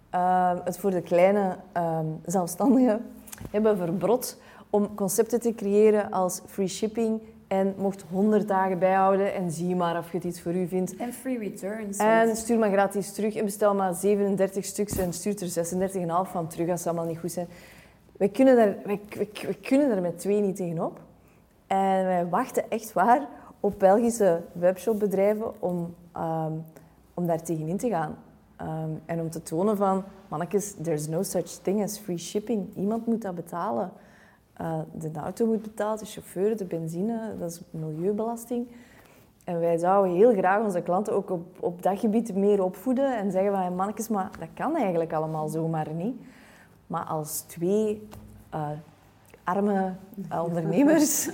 ehm, 0.10 0.58
het 0.64 0.78
voor 0.78 0.92
de 0.92 1.02
kleine 1.02 1.56
ehm, 1.72 2.06
zelfstandigen 2.26 3.06
hebben 3.52 3.78
verbrod 3.78 4.38
om 4.70 4.96
concepten 4.96 5.40
te 5.40 5.56
creëren 5.56 6.12
als 6.12 6.42
free 6.46 6.68
shipping, 6.68 7.22
En 7.48 7.74
mocht 7.78 8.06
100 8.12 8.48
dagen 8.48 8.80
bijhouden 8.80 9.34
en 9.34 9.52
zie 9.52 9.76
maar 9.76 9.98
of 9.98 10.12
je 10.12 10.18
het 10.18 10.26
iets 10.26 10.42
voor 10.42 10.54
u 10.56 10.68
vindt. 10.68 10.96
En 10.96 11.14
free 11.14 11.38
returns. 11.38 11.98
En 11.98 12.36
stuur 12.36 12.60
maar 12.60 12.72
gratis 12.72 13.12
terug 13.12 13.36
en 13.36 13.46
bestel 13.46 13.76
maar 13.76 13.94
37 13.94 14.66
stuks 14.66 14.98
en 14.98 15.14
stuurt 15.14 15.42
er 15.42 15.66
36,5 16.26 16.32
van 16.32 16.48
terug 16.48 16.70
als 16.70 16.82
ze 16.82 16.90
allemaal 16.90 17.08
niet 17.08 17.20
goed 17.20 17.32
zijn. 17.32 17.48
Wij 18.18 18.30
kunnen 18.30 18.56
daar, 18.56 18.76
wij, 18.86 19.00
wij, 19.10 19.30
wij 19.44 19.58
kunnen 19.62 19.90
daar 19.90 20.02
met 20.02 20.20
twee 20.20 20.42
niet 20.42 20.56
tegenop. 20.56 21.00
En 21.68 22.06
wij 22.06 22.28
wachten 22.30 22.70
echt 22.70 22.94
waar 22.94 23.28
op 23.60 23.80
Belgische 23.80 24.42
webshopbedrijven 24.52 25.62
om, 25.62 25.96
um, 26.18 26.64
om 27.14 27.28
daar 27.28 27.44
tegenin 27.44 27.78
te 27.78 27.90
gaan. 27.90 28.18
Um, 28.62 29.02
en 29.06 29.22
om 29.22 29.30
te 29.30 29.44
tonen 29.44 29.78
van, 29.78 30.04
mannetjes, 30.28 30.76
there's 30.82 31.08
no 31.08 31.24
such 31.24 31.48
thing 31.62 31.84
as 31.84 31.98
free 31.98 32.18
shipping. 32.18 32.76
Iemand 32.76 33.06
moet 33.06 33.22
dat 33.22 33.36
betalen. 33.36 33.92
Uh, 34.62 34.80
de 34.94 35.12
auto 35.20 35.46
moet 35.46 35.62
betaald, 35.62 36.00
de 36.00 36.06
chauffeur, 36.06 36.58
de 36.58 36.66
benzine, 36.66 37.36
dat 37.40 37.52
is 37.52 37.62
milieubelasting. 37.72 38.68
En 39.44 39.60
wij 39.60 39.78
zouden 39.78 40.16
heel 40.16 40.34
graag 40.34 40.64
onze 40.64 40.82
klanten 40.82 41.14
ook 41.14 41.30
op, 41.30 41.46
op 41.60 41.84
dat 41.84 42.00
gebied 42.00 42.36
meer 42.36 42.64
opvoeden 42.64 43.18
en 43.18 43.32
zeggen 43.32 43.52
van, 43.52 43.76
mannetjes, 43.76 44.08
maar 44.08 44.30
dat 44.40 44.50
kan 44.54 44.76
eigenlijk 44.76 45.14
allemaal 45.14 45.48
zomaar 45.48 45.94
niet. 45.94 46.16
Maar 46.88 47.04
als 47.04 47.42
twee 47.42 48.08
uh, 48.54 48.70
arme 49.44 49.94
uh, 50.32 50.44
ondernemers 50.48 51.30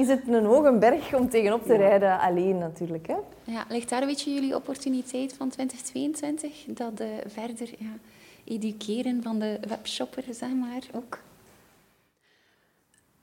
is 0.00 0.08
het 0.08 0.28
een 0.28 0.44
hoge 0.44 0.72
berg 0.72 1.14
om 1.14 1.28
tegenop 1.28 1.64
te 1.64 1.76
rijden 1.76 2.18
alleen 2.18 2.58
natuurlijk. 2.58 3.06
Hè? 3.06 3.16
Ja, 3.44 3.64
ligt 3.68 3.88
daar 3.88 4.00
een 4.00 4.08
beetje 4.08 4.34
jullie 4.34 4.54
opportuniteit 4.54 5.32
van 5.32 5.48
2022? 5.48 6.64
Dat 6.66 7.00
uh, 7.00 7.06
verder 7.26 7.68
ja, 7.78 7.96
educeren 8.44 9.22
van 9.22 9.38
de 9.38 9.58
webshopper, 9.68 10.24
zeg 10.30 10.50
maar, 10.50 10.82
ook? 10.94 11.18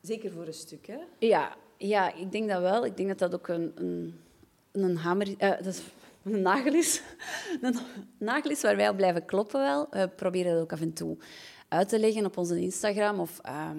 Zeker 0.01 0.31
voor 0.31 0.47
een 0.47 0.53
stuk, 0.53 0.87
hè? 0.87 0.97
Ja, 1.19 1.55
ja 1.77 2.13
ik 2.13 2.31
denk 2.31 2.49
dat 2.49 2.61
wel. 2.61 2.85
Ik 2.85 2.97
denk 2.97 3.09
dat 3.09 3.19
dat 3.19 3.33
ook 3.33 3.47
een, 3.47 3.71
een, 3.75 4.19
een 4.71 4.97
hamer... 4.97 5.27
Uh, 5.27 5.35
dat 5.37 5.65
is 5.65 5.81
een 6.23 6.41
nagel 6.41 6.73
is. 6.73 7.01
een 7.61 7.75
nagel 8.17 8.51
is 8.51 8.61
waar 8.61 8.75
wij 8.75 8.89
op 8.89 8.97
blijven 8.97 9.25
kloppen 9.25 9.59
wel. 9.59 9.87
We 9.89 10.07
proberen 10.15 10.53
dat 10.53 10.61
ook 10.61 10.71
af 10.71 10.81
en 10.81 10.93
toe 10.93 11.17
uit 11.67 11.89
te 11.89 11.99
leggen 11.99 12.25
op 12.25 12.37
onze 12.37 12.59
Instagram 12.59 13.19
of... 13.19 13.39
Uh, 13.45 13.69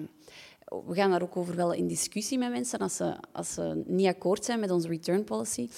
we 0.85 0.95
gaan 0.95 1.11
daar 1.11 1.21
ook 1.21 1.37
over 1.37 1.55
wel 1.55 1.73
in 1.73 1.87
discussie 1.87 2.37
met 2.37 2.51
mensen 2.51 2.79
als 2.79 2.95
ze, 2.95 3.15
als 3.31 3.53
ze 3.53 3.83
niet 3.85 4.07
akkoord 4.07 4.45
zijn 4.45 4.59
met 4.59 4.71
onze 4.71 4.87
return 4.87 5.23
policy. 5.23 5.69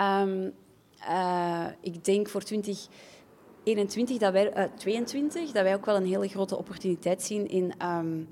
Um, 0.00 0.52
uh, 1.00 1.66
ik 1.80 2.04
denk 2.04 2.28
voor 2.28 2.42
2021 2.42 4.18
dat 4.18 4.32
wij, 4.32 4.56
uh, 4.56 4.64
22, 4.76 5.50
dat 5.50 5.62
wij 5.62 5.74
ook 5.74 5.84
wel 5.84 5.96
een 5.96 6.06
hele 6.06 6.28
grote 6.28 6.56
opportuniteit 6.56 7.22
zien 7.22 7.48
in, 7.48 7.86
um, 7.86 8.28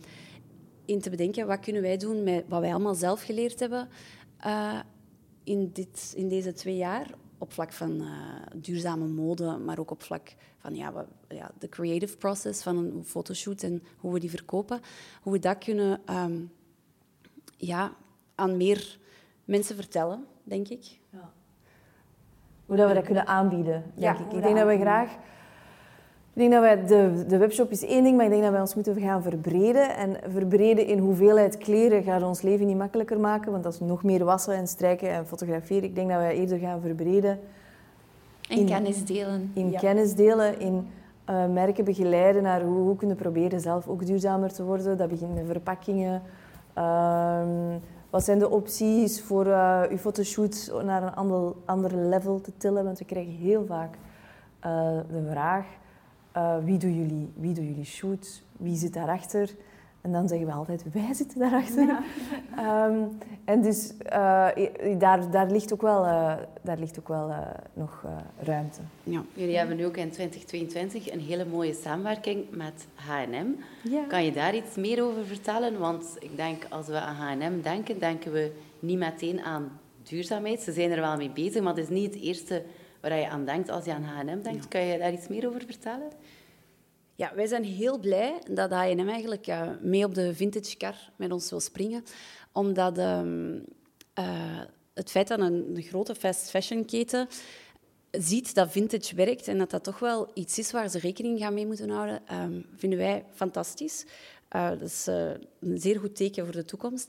in 0.84 1.00
te 1.00 1.10
bedenken 1.10 1.46
wat 1.46 1.60
kunnen 1.60 1.82
wij 1.82 1.96
doen 1.96 2.22
met 2.22 2.44
wat 2.48 2.60
wij 2.60 2.70
allemaal 2.70 2.94
zelf 2.94 3.22
geleerd 3.22 3.60
hebben 3.60 3.88
uh, 4.46 4.80
in, 5.44 5.70
dit, 5.72 6.12
in 6.16 6.28
deze 6.28 6.52
twee 6.52 6.76
jaar 6.76 7.10
op 7.38 7.52
vlak 7.52 7.72
van 7.72 8.02
uh, 8.02 8.08
duurzame 8.54 9.06
mode, 9.06 9.56
maar 9.56 9.78
ook 9.78 9.90
op 9.90 10.02
vlak 10.02 10.34
van 10.58 10.74
ja, 10.74 11.06
ja, 11.28 11.50
de 11.58 11.68
creative 11.68 12.16
process 12.16 12.62
van 12.62 12.76
een 12.76 13.04
fotoshoot 13.04 13.62
en 13.62 13.82
hoe 13.96 14.12
we 14.12 14.20
die 14.20 14.30
verkopen. 14.30 14.80
Hoe 15.22 15.32
we 15.32 15.38
dat 15.38 15.58
kunnen 15.58 16.00
um, 16.10 16.52
ja, 17.56 17.92
aan 18.34 18.56
meer 18.56 18.98
mensen 19.44 19.76
vertellen, 19.76 20.26
denk 20.42 20.68
ik. 20.68 20.98
Ja. 21.10 21.32
Hoe 22.66 22.76
dat 22.76 22.88
we 22.88 22.94
dat 22.94 23.04
kunnen 23.04 23.26
aanbieden, 23.26 23.82
denk 23.94 24.16
ja, 24.18 24.24
ik. 24.24 24.32
Ik 24.32 24.42
denk 24.42 24.56
dat 24.56 24.66
we 24.66 24.78
graag 24.78 25.16
ik 26.36 26.42
denk 26.42 26.52
dat 26.52 26.62
wij, 26.62 26.86
de, 26.86 27.24
de 27.26 27.36
webshop 27.36 27.70
is 27.70 27.84
één 27.84 28.04
ding, 28.04 28.16
maar 28.16 28.24
ik 28.24 28.30
denk 28.30 28.42
dat 28.42 28.52
wij 28.52 28.60
ons 28.60 28.74
moeten 28.74 29.00
gaan 29.00 29.22
verbreden. 29.22 29.96
En 29.96 30.16
verbreden 30.32 30.86
in 30.86 30.98
hoeveelheid 30.98 31.58
kleren 31.58 32.02
gaat 32.02 32.22
ons 32.22 32.42
leven 32.42 32.66
niet 32.66 32.76
makkelijker 32.76 33.20
maken, 33.20 33.50
want 33.50 33.62
dat 33.62 33.72
is 33.72 33.80
nog 33.80 34.02
meer 34.02 34.24
wassen 34.24 34.54
en 34.54 34.66
strijken 34.66 35.10
en 35.10 35.26
fotograferen. 35.26 35.84
Ik 35.84 35.94
denk 35.94 36.08
dat 36.08 36.18
wij 36.18 36.36
eerder 36.36 36.58
gaan 36.58 36.80
verbreden. 36.80 37.38
In, 38.48 38.66
kennis 38.66 39.04
delen. 39.04 39.50
In 39.54 39.76
kennis 39.76 40.14
delen, 40.14 40.60
in 40.60 40.86
uh, 41.30 41.46
merken 41.46 41.84
begeleiden 41.84 42.42
naar 42.42 42.62
hoe, 42.62 42.78
hoe 42.78 42.96
kunnen 42.96 43.16
proberen 43.16 43.60
zelf 43.60 43.88
ook 43.88 44.06
duurzamer 44.06 44.52
te 44.52 44.64
worden. 44.64 44.96
Dat 44.96 45.08
begint 45.08 45.34
met 45.34 45.46
verpakkingen. 45.46 46.22
Uh, 46.78 47.40
wat 48.10 48.24
zijn 48.24 48.38
de 48.38 48.50
opties 48.50 49.22
voor 49.22 49.46
uh, 49.46 49.82
uw 49.90 49.96
fotoshoot 49.96 50.72
naar 50.84 51.02
een 51.02 51.14
ander, 51.14 51.52
ander 51.64 51.96
level 51.96 52.40
te 52.40 52.52
tillen? 52.56 52.84
Want 52.84 52.98
we 52.98 53.04
krijgen 53.04 53.32
heel 53.32 53.64
vaak 53.66 53.94
uh, 54.66 54.70
de 55.10 55.26
vraag 55.30 55.66
uh, 56.36 56.56
wie, 56.64 56.78
doen 56.78 56.94
jullie, 56.94 57.28
wie 57.34 57.54
doen 57.54 57.66
jullie 57.66 57.84
shoots? 57.84 58.42
Wie 58.56 58.76
zit 58.76 58.94
daarachter? 58.94 59.50
En 60.00 60.12
dan 60.12 60.28
zeggen 60.28 60.46
we 60.46 60.52
altijd, 60.52 60.84
wij 60.92 61.14
zitten 61.14 61.38
daarachter. 61.38 61.86
Ja. 61.86 62.86
um, 62.86 63.18
en 63.44 63.62
dus 63.62 63.92
uh, 64.06 64.48
daar, 64.98 65.30
daar 65.30 65.50
ligt 65.50 65.72
ook 65.72 65.82
wel, 65.82 66.04
uh, 66.04 66.34
daar 66.62 66.78
ligt 66.78 66.98
ook 66.98 67.08
wel 67.08 67.32
nog 67.72 68.04
ruimte. 68.40 68.80
Ja. 69.02 69.22
Jullie 69.34 69.56
hebben 69.56 69.76
nu 69.76 69.86
ook 69.86 69.96
in 69.96 70.10
2022 70.10 71.12
een 71.12 71.20
hele 71.20 71.44
mooie 71.44 71.74
samenwerking 71.74 72.44
met 72.50 72.86
H&M. 72.94 73.46
Ja. 73.90 74.04
Kan 74.08 74.24
je 74.24 74.32
daar 74.32 74.54
iets 74.54 74.76
meer 74.76 75.04
over 75.04 75.24
vertellen? 75.24 75.78
Want 75.78 76.16
ik 76.18 76.36
denk, 76.36 76.66
als 76.68 76.86
we 76.86 77.00
aan 77.00 77.14
H&M 77.14 77.62
denken, 77.62 77.98
denken 77.98 78.32
we 78.32 78.52
niet 78.80 78.98
meteen 78.98 79.40
aan 79.40 79.78
duurzaamheid. 80.02 80.60
Ze 80.60 80.72
zijn 80.72 80.90
er 80.90 81.00
wel 81.00 81.16
mee 81.16 81.30
bezig, 81.30 81.62
maar 81.62 81.74
het 81.74 81.82
is 81.82 81.88
niet 81.88 82.14
het 82.14 82.22
eerste 82.22 82.62
waar 83.08 83.18
je 83.18 83.28
aan 83.28 83.44
denkt 83.44 83.68
als 83.68 83.84
je 83.84 83.94
aan 83.94 84.02
H&M 84.02 84.42
denkt. 84.42 84.62
Ja. 84.62 84.68
Kan 84.68 84.80
je 84.80 84.98
daar 84.98 85.12
iets 85.12 85.28
meer 85.28 85.48
over 85.48 85.62
vertellen? 85.66 86.10
Ja, 87.14 87.32
wij 87.34 87.46
zijn 87.46 87.64
heel 87.64 87.98
blij 87.98 88.38
dat 88.50 88.70
H&M 88.70 89.08
eigenlijk 89.08 89.46
uh, 89.46 89.70
mee 89.80 90.04
op 90.04 90.14
de 90.14 90.34
vintage 90.34 90.76
car 90.76 91.10
met 91.16 91.32
ons 91.32 91.50
wil 91.50 91.60
springen. 91.60 92.04
Omdat 92.52 92.98
um, 92.98 93.54
uh, 94.18 94.60
het 94.94 95.10
feit 95.10 95.28
dat 95.28 95.38
een, 95.38 95.76
een, 95.76 95.82
grote 95.82 96.14
fast 96.14 96.50
fashion 96.50 96.84
keten 96.84 97.28
ziet 98.10 98.54
dat 98.54 98.70
vintage 98.70 99.14
werkt 99.14 99.48
en 99.48 99.58
dat 99.58 99.70
dat 99.70 99.84
toch 99.84 99.98
wel 99.98 100.30
iets 100.34 100.58
is 100.58 100.72
waar 100.72 100.88
ze 100.88 100.98
rekening 100.98 101.38
gaan 101.38 101.54
mee 101.54 101.66
moeten 101.66 101.90
houden, 101.90 102.22
um, 102.32 102.66
vinden 102.76 102.98
wij 102.98 103.24
fantastisch. 103.34 104.04
Uh, 104.56 104.68
dat 104.68 104.82
is 104.82 105.06
een 105.06 105.78
zeer 105.78 106.00
goed 106.00 106.16
teken 106.16 106.44
voor 106.44 106.54
de 106.54 106.64
toekomst. 106.64 107.08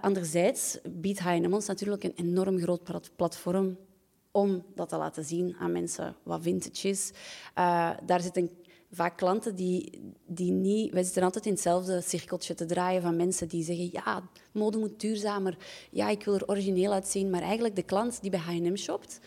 anderzijds 0.00 0.78
biedt 0.84 1.18
H&M 1.18 1.52
ons 1.52 1.66
natuurlijk 1.66 2.04
een 2.04 2.14
enorm 2.16 2.58
groot 2.58 3.10
platform 3.16 3.76
om 4.32 4.64
dat 4.74 4.88
te 4.88 4.96
laten 4.96 5.24
zien 5.24 5.56
aan 5.58 5.72
mensen 5.72 6.16
wat 6.22 6.42
vintage 6.42 6.88
is. 6.88 7.10
Uh, 7.58 7.90
daar 8.06 8.20
zitten 8.20 8.50
vaak 8.90 9.16
klanten 9.16 9.54
die, 9.54 10.00
die 10.26 10.50
niet... 10.50 10.92
Wij 10.92 11.02
zitten 11.02 11.22
altijd 11.22 11.46
in 11.46 11.52
hetzelfde 11.52 12.00
cirkeltje 12.00 12.54
te 12.54 12.66
draaien 12.66 13.02
van 13.02 13.16
mensen 13.16 13.48
die 13.48 13.64
zeggen 13.64 13.88
ja, 13.92 14.22
mode 14.52 14.78
moet 14.78 15.00
duurzamer. 15.00 15.56
Ja, 15.90 16.08
ik 16.08 16.24
wil 16.24 16.34
er 16.34 16.48
origineel 16.48 16.92
uitzien. 16.92 17.30
Maar 17.30 17.42
eigenlijk 17.42 17.76
de 17.76 17.82
klant 17.82 18.20
die 18.20 18.30
bij 18.30 18.40
H&M 18.40 18.76
shopt, 18.76 19.18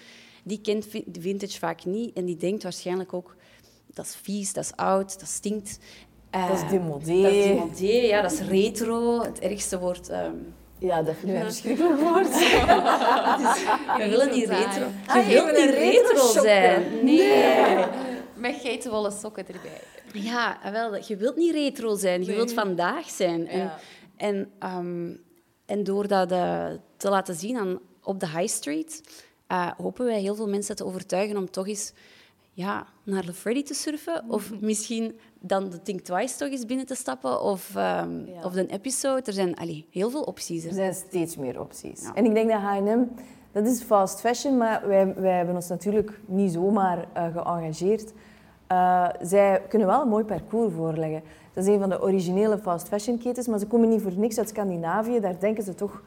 die 0.44 0.62
kent 0.62 0.88
vintage 1.20 1.60
vaak 1.60 1.86
niet. 1.86 2.16
En 2.16 2.26
die 2.26 2.38
denkt 2.38 2.64
waarschijnlijk 2.64 3.14
ook, 3.14 3.36
dat 3.94 4.06
is 4.06 4.16
vies, 4.16 4.54
dat 4.54 4.64
is 4.64 4.76
oud, 4.76 5.20
dat 5.20 5.30
stinkt. 5.30 5.80
Uh, 6.36 6.48
dat 6.48 6.58
is 6.64 6.70
demodé. 6.70 7.22
Dat 7.22 7.32
is 7.32 7.44
demodé, 7.44 8.08
ja, 8.08 8.22
dat 8.22 8.32
is 8.32 8.40
retro. 8.40 9.22
Het 9.22 9.40
ergste 9.40 9.80
woord... 9.80 10.10
Um, 10.10 10.54
ja, 10.80 11.02
dat 11.02 11.16
vind 11.20 11.32
ik 11.32 11.38
een 11.38 11.44
verschrikkelijk 11.44 12.00
woord. 12.00 12.30
we 13.98 14.06
willen 14.10 14.32
niet 14.32 14.50
retro. 14.50 14.86
Je 15.20 15.26
wilt 15.28 15.58
niet 15.58 15.70
retro 15.70 16.42
zijn. 16.42 17.04
Nee. 17.04 17.18
nee. 17.18 17.86
Met 18.34 18.56
geitenwolle 18.62 19.12
sokken 19.12 19.48
erbij. 19.48 19.82
Ja, 20.14 20.60
wel, 20.72 20.96
je 20.96 21.16
wilt 21.16 21.36
niet 21.36 21.54
retro 21.54 21.96
zijn. 21.96 22.24
Je 22.24 22.36
wilt 22.36 22.54
vandaag 22.54 23.10
zijn. 23.10 23.48
En, 23.48 23.72
en, 24.18 24.52
um, 24.64 25.24
en 25.66 25.84
door 25.84 26.08
dat 26.08 26.32
uh, 26.32 26.68
te 26.98 27.10
laten 27.10 27.36
zien 27.36 27.58
aan, 27.58 27.80
op 28.04 28.20
de 28.20 28.28
high 28.28 28.54
street, 28.54 29.02
uh, 29.52 29.72
hopen 29.78 30.06
wij 30.06 30.20
heel 30.20 30.36
veel 30.36 30.50
mensen 30.50 30.76
te 30.76 30.86
overtuigen 30.86 31.38
om 31.38 31.52
toch 31.52 31.68
eens 31.68 31.94
ja, 32.56 32.86
naar 33.04 33.24
Le 33.24 33.34
Freddy 33.34 33.64
te 33.64 33.74
surfen. 33.74 34.24
Of 34.28 34.52
misschien 34.60 35.20
dan 35.40 35.70
de 35.70 35.82
Think 35.82 36.02
Twice 36.02 36.38
toch 36.38 36.50
eens 36.50 36.66
binnen 36.66 36.86
te 36.86 36.96
stappen. 36.96 37.42
Of, 37.42 37.76
um, 37.76 38.26
ja. 38.26 38.44
of 38.44 38.54
de 38.54 38.68
episode. 38.68 39.22
Er 39.22 39.34
zijn 39.34 39.56
allee, 39.56 39.88
heel 39.92 40.10
veel 40.10 40.22
opties. 40.22 40.66
Er 40.66 40.74
zijn 40.74 40.94
steeds 40.94 41.38
meer 41.38 41.60
opties. 41.60 42.02
Ja. 42.02 42.14
En 42.14 42.26
ik 42.26 42.34
denk 42.34 42.50
dat 42.50 42.60
H&M... 42.60 43.04
Dat 43.52 43.66
is 43.66 43.82
fast 43.82 44.20
fashion, 44.20 44.58
maar 44.58 44.88
wij, 44.88 45.14
wij 45.16 45.38
hebben 45.38 45.56
ons 45.56 45.68
natuurlijk 45.68 46.20
niet 46.26 46.52
zomaar 46.52 46.98
uh, 46.98 47.24
geëngageerd. 47.24 48.14
Uh, 48.72 49.10
zij 49.22 49.62
kunnen 49.70 49.88
wel 49.88 50.02
een 50.02 50.08
mooi 50.08 50.24
parcours 50.24 50.74
voorleggen. 50.74 51.22
Dat 51.54 51.64
is 51.64 51.74
een 51.74 51.80
van 51.80 51.90
de 51.90 52.02
originele 52.02 52.58
fast 52.58 52.88
fashion 52.88 53.18
ketens, 53.18 53.48
maar 53.48 53.60
ze 53.60 53.68
komen 53.68 53.90
niet 53.90 54.02
voor 54.02 54.14
niks 54.16 54.38
uit 54.38 54.50
Scandinavië. 54.50 55.20
Daar 55.20 55.40
denken 55.40 55.64
ze 55.64 55.76
toch 55.76 56.02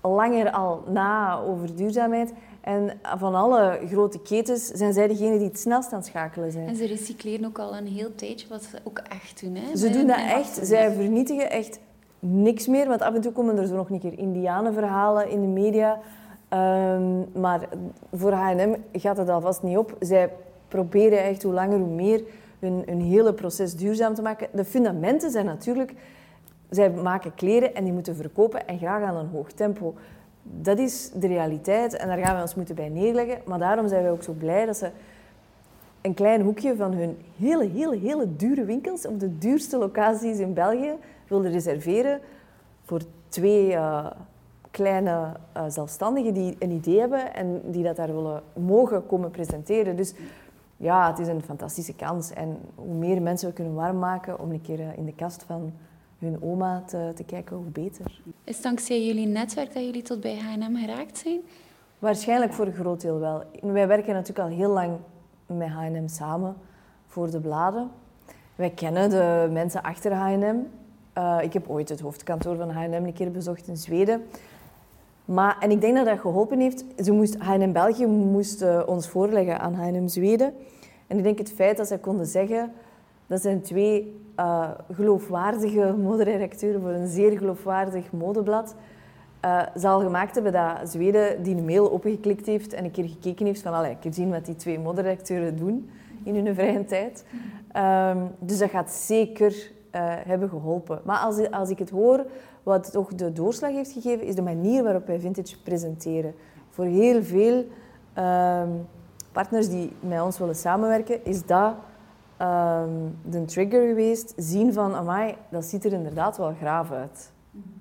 langer 0.00 0.50
al 0.50 0.84
na 0.88 1.38
over 1.38 1.76
duurzaamheid. 1.76 2.32
En 2.64 3.00
van 3.16 3.34
alle 3.34 3.80
grote 3.90 4.20
ketens 4.20 4.66
zijn 4.66 4.92
zij 4.92 5.08
degene 5.08 5.38
die 5.38 5.46
het 5.46 5.58
snelst 5.58 5.92
aan 5.92 5.98
het 5.98 6.06
schakelen 6.06 6.52
zijn. 6.52 6.68
En 6.68 6.76
ze 6.76 6.86
recycleren 6.86 7.46
ook 7.46 7.58
al 7.58 7.76
een 7.76 7.86
heel 7.86 8.14
tijdje, 8.14 8.48
wat 8.48 8.62
ze 8.62 8.78
ook 8.82 8.98
echt 8.98 9.40
doen. 9.40 9.54
Hè? 9.54 9.76
Ze 9.76 9.90
doen 9.90 10.06
dat 10.06 10.16
echt. 10.16 10.58
Zij 10.62 10.92
vernietigen 10.92 11.50
echt 11.50 11.78
niks 12.18 12.66
meer. 12.66 12.88
Want 12.88 13.02
af 13.02 13.14
en 13.14 13.20
toe 13.20 13.32
komen 13.32 13.58
er 13.58 13.66
zo 13.66 13.76
nog 13.76 13.90
een 13.90 14.00
keer 14.00 14.18
indianenverhalen 14.18 15.28
in 15.28 15.40
de 15.40 15.46
media. 15.46 15.98
Um, 16.50 17.26
maar 17.40 17.68
voor 18.12 18.32
H&M 18.32 18.74
gaat 18.92 19.16
het 19.16 19.28
alvast 19.28 19.62
niet 19.62 19.76
op. 19.76 19.96
Zij 20.00 20.32
proberen 20.68 21.22
echt 21.22 21.42
hoe 21.42 21.52
langer 21.52 21.78
hoe 21.78 21.94
meer 21.94 22.22
hun, 22.58 22.82
hun 22.86 23.00
hele 23.00 23.32
proces 23.32 23.76
duurzaam 23.76 24.14
te 24.14 24.22
maken. 24.22 24.48
De 24.52 24.64
fundamenten 24.64 25.30
zijn 25.30 25.46
natuurlijk 25.46 25.94
zij 26.70 26.90
maken 26.90 27.34
kleren 27.34 27.74
en 27.74 27.84
die 27.84 27.92
moeten 27.92 28.16
verkopen 28.16 28.68
en 28.68 28.78
graag 28.78 29.02
aan 29.02 29.16
een 29.16 29.28
hoog 29.28 29.52
tempo. 29.52 29.94
Dat 30.46 30.78
is 30.78 31.10
de 31.14 31.26
realiteit 31.26 31.96
en 31.96 32.08
daar 32.08 32.18
gaan 32.18 32.36
we 32.36 32.42
ons 32.42 32.54
moeten 32.54 32.74
bij 32.74 32.88
neerleggen. 32.88 33.38
Maar 33.44 33.58
daarom 33.58 33.88
zijn 33.88 34.02
wij 34.02 34.10
ook 34.10 34.22
zo 34.22 34.32
blij 34.32 34.66
dat 34.66 34.76
ze 34.76 34.90
een 36.00 36.14
klein 36.14 36.40
hoekje 36.40 36.76
van 36.76 36.92
hun 36.92 37.16
hele, 37.36 37.68
hele, 37.68 37.96
hele 37.96 38.36
dure 38.36 38.64
winkels 38.64 39.06
op 39.06 39.20
de 39.20 39.38
duurste 39.38 39.78
locaties 39.78 40.38
in 40.38 40.54
België 40.54 40.92
wilden 41.28 41.50
reserveren 41.50 42.20
voor 42.82 43.00
twee 43.28 43.70
uh, 43.70 44.06
kleine 44.70 45.10
uh, 45.56 45.64
zelfstandigen 45.68 46.34
die 46.34 46.56
een 46.58 46.70
idee 46.70 46.98
hebben 46.98 47.34
en 47.34 47.60
die 47.64 47.82
dat 47.82 47.96
daar 47.96 48.14
willen 48.14 48.42
mogen 48.52 49.06
komen 49.06 49.30
presenteren. 49.30 49.96
Dus 49.96 50.14
ja, 50.76 51.10
het 51.10 51.18
is 51.18 51.28
een 51.28 51.42
fantastische 51.42 51.94
kans. 51.94 52.30
En 52.30 52.58
hoe 52.74 52.94
meer 52.94 53.22
mensen 53.22 53.48
we 53.48 53.54
kunnen 53.54 53.74
warm 53.74 53.98
maken 53.98 54.40
om 54.40 54.50
een 54.50 54.62
keer 54.62 54.80
uh, 54.80 54.96
in 54.96 55.04
de 55.04 55.14
kast 55.14 55.42
van 55.42 55.72
hun 56.18 56.42
oma 56.42 56.82
te, 56.86 57.12
te, 57.14 57.24
kijken, 57.24 57.56
hoe 57.56 57.70
beter. 57.70 58.20
Is 58.44 58.60
dankzij 58.60 59.06
jullie 59.06 59.26
netwerk 59.26 59.74
dat 59.74 59.84
jullie 59.84 60.02
tot 60.02 60.20
bij 60.20 60.38
H&M 60.38 60.76
geraakt 60.76 61.18
zijn? 61.18 61.40
Waarschijnlijk 61.98 62.52
voor 62.52 62.66
een 62.66 62.72
groot 62.72 63.00
deel 63.00 63.18
wel. 63.18 63.42
Wij 63.60 63.86
werken 63.86 64.14
natuurlijk 64.14 64.48
al 64.48 64.56
heel 64.56 64.70
lang 64.70 64.96
met 65.46 65.68
H&M 65.68 66.08
samen 66.08 66.56
voor 67.06 67.30
de 67.30 67.40
bladen. 67.40 67.90
Wij 68.54 68.70
kennen 68.70 69.10
de 69.10 69.48
mensen 69.52 69.82
achter 69.82 70.12
H&M. 70.12 70.56
Uh, 71.18 71.38
ik 71.42 71.52
heb 71.52 71.68
ooit 71.68 71.88
het 71.88 72.00
hoofdkantoor 72.00 72.56
van 72.56 72.70
H&M 72.70 72.92
een 72.92 73.12
keer 73.12 73.30
bezocht 73.30 73.68
in 73.68 73.76
Zweden. 73.76 74.22
Maar, 75.24 75.56
en 75.60 75.70
ik 75.70 75.80
denk 75.80 75.96
dat 75.96 76.06
dat 76.06 76.18
geholpen 76.18 76.60
heeft. 76.60 76.84
Ze 76.98 77.12
moest, 77.12 77.36
H&M 77.38 77.72
België 77.72 78.06
moest 78.06 78.62
uh, 78.62 78.82
ons 78.86 79.08
voorleggen 79.08 79.60
aan 79.60 79.74
H&M 79.74 80.08
Zweden. 80.08 80.54
En 81.06 81.16
ik 81.16 81.22
denk 81.22 81.38
het 81.38 81.52
feit 81.52 81.76
dat 81.76 81.86
zij 81.86 81.98
konden 81.98 82.26
zeggen... 82.26 82.72
Dat 83.34 83.42
zijn 83.42 83.62
twee 83.62 84.20
uh, 84.40 84.70
geloofwaardige 84.92 85.94
moderedacteuren 86.08 86.80
voor 86.80 86.90
een 86.90 87.08
zeer 87.08 87.38
geloofwaardig 87.38 88.12
modeblad. 88.12 88.74
Uh, 89.44 89.62
zal 89.74 90.00
gemaakt 90.00 90.34
hebben 90.34 90.52
dat 90.52 90.90
Zweden 90.90 91.42
die 91.42 91.56
mail 91.56 91.86
opgeklikt 91.86 92.46
heeft 92.46 92.72
en 92.72 92.84
een 92.84 92.90
keer 92.90 93.08
gekeken 93.08 93.46
heeft 93.46 93.62
van... 93.62 93.72
Allee, 93.72 93.90
ik 93.90 94.02
heb 94.04 94.12
zien 94.12 94.30
wat 94.30 94.44
die 94.44 94.56
twee 94.56 94.78
moderedacteuren 94.78 95.56
doen 95.56 95.90
in 96.22 96.34
hun 96.34 96.54
vrije 96.54 96.84
tijd. 96.84 97.24
Um, 97.76 98.30
dus 98.38 98.58
dat 98.58 98.70
gaat 98.70 98.90
zeker 98.90 99.50
uh, 99.50 100.00
hebben 100.02 100.48
geholpen. 100.48 101.00
Maar 101.04 101.18
als, 101.18 101.50
als 101.50 101.70
ik 101.70 101.78
het 101.78 101.90
hoor, 101.90 102.26
wat 102.62 102.92
toch 102.92 103.14
de 103.14 103.32
doorslag 103.32 103.70
heeft 103.70 103.92
gegeven, 103.92 104.26
is 104.26 104.34
de 104.34 104.42
manier 104.42 104.82
waarop 104.82 105.06
wij 105.06 105.20
vintage 105.20 105.62
presenteren. 105.62 106.34
Voor 106.70 106.84
heel 106.84 107.22
veel 107.22 107.64
um, 108.18 108.86
partners 109.32 109.68
die 109.68 109.92
met 110.00 110.22
ons 110.22 110.38
willen 110.38 110.56
samenwerken, 110.56 111.24
is 111.24 111.46
dat 111.46 111.74
um, 112.40 113.18
de 113.22 113.44
trigger 113.44 113.86
geweest. 113.86 114.32
Zien 114.36 114.72
van, 114.72 114.94
amai, 114.94 115.34
dat 115.50 115.64
ziet 115.64 115.84
er 115.84 115.92
inderdaad 115.92 116.36
wel 116.36 116.54
graaf 116.60 116.90
uit. 116.90 117.32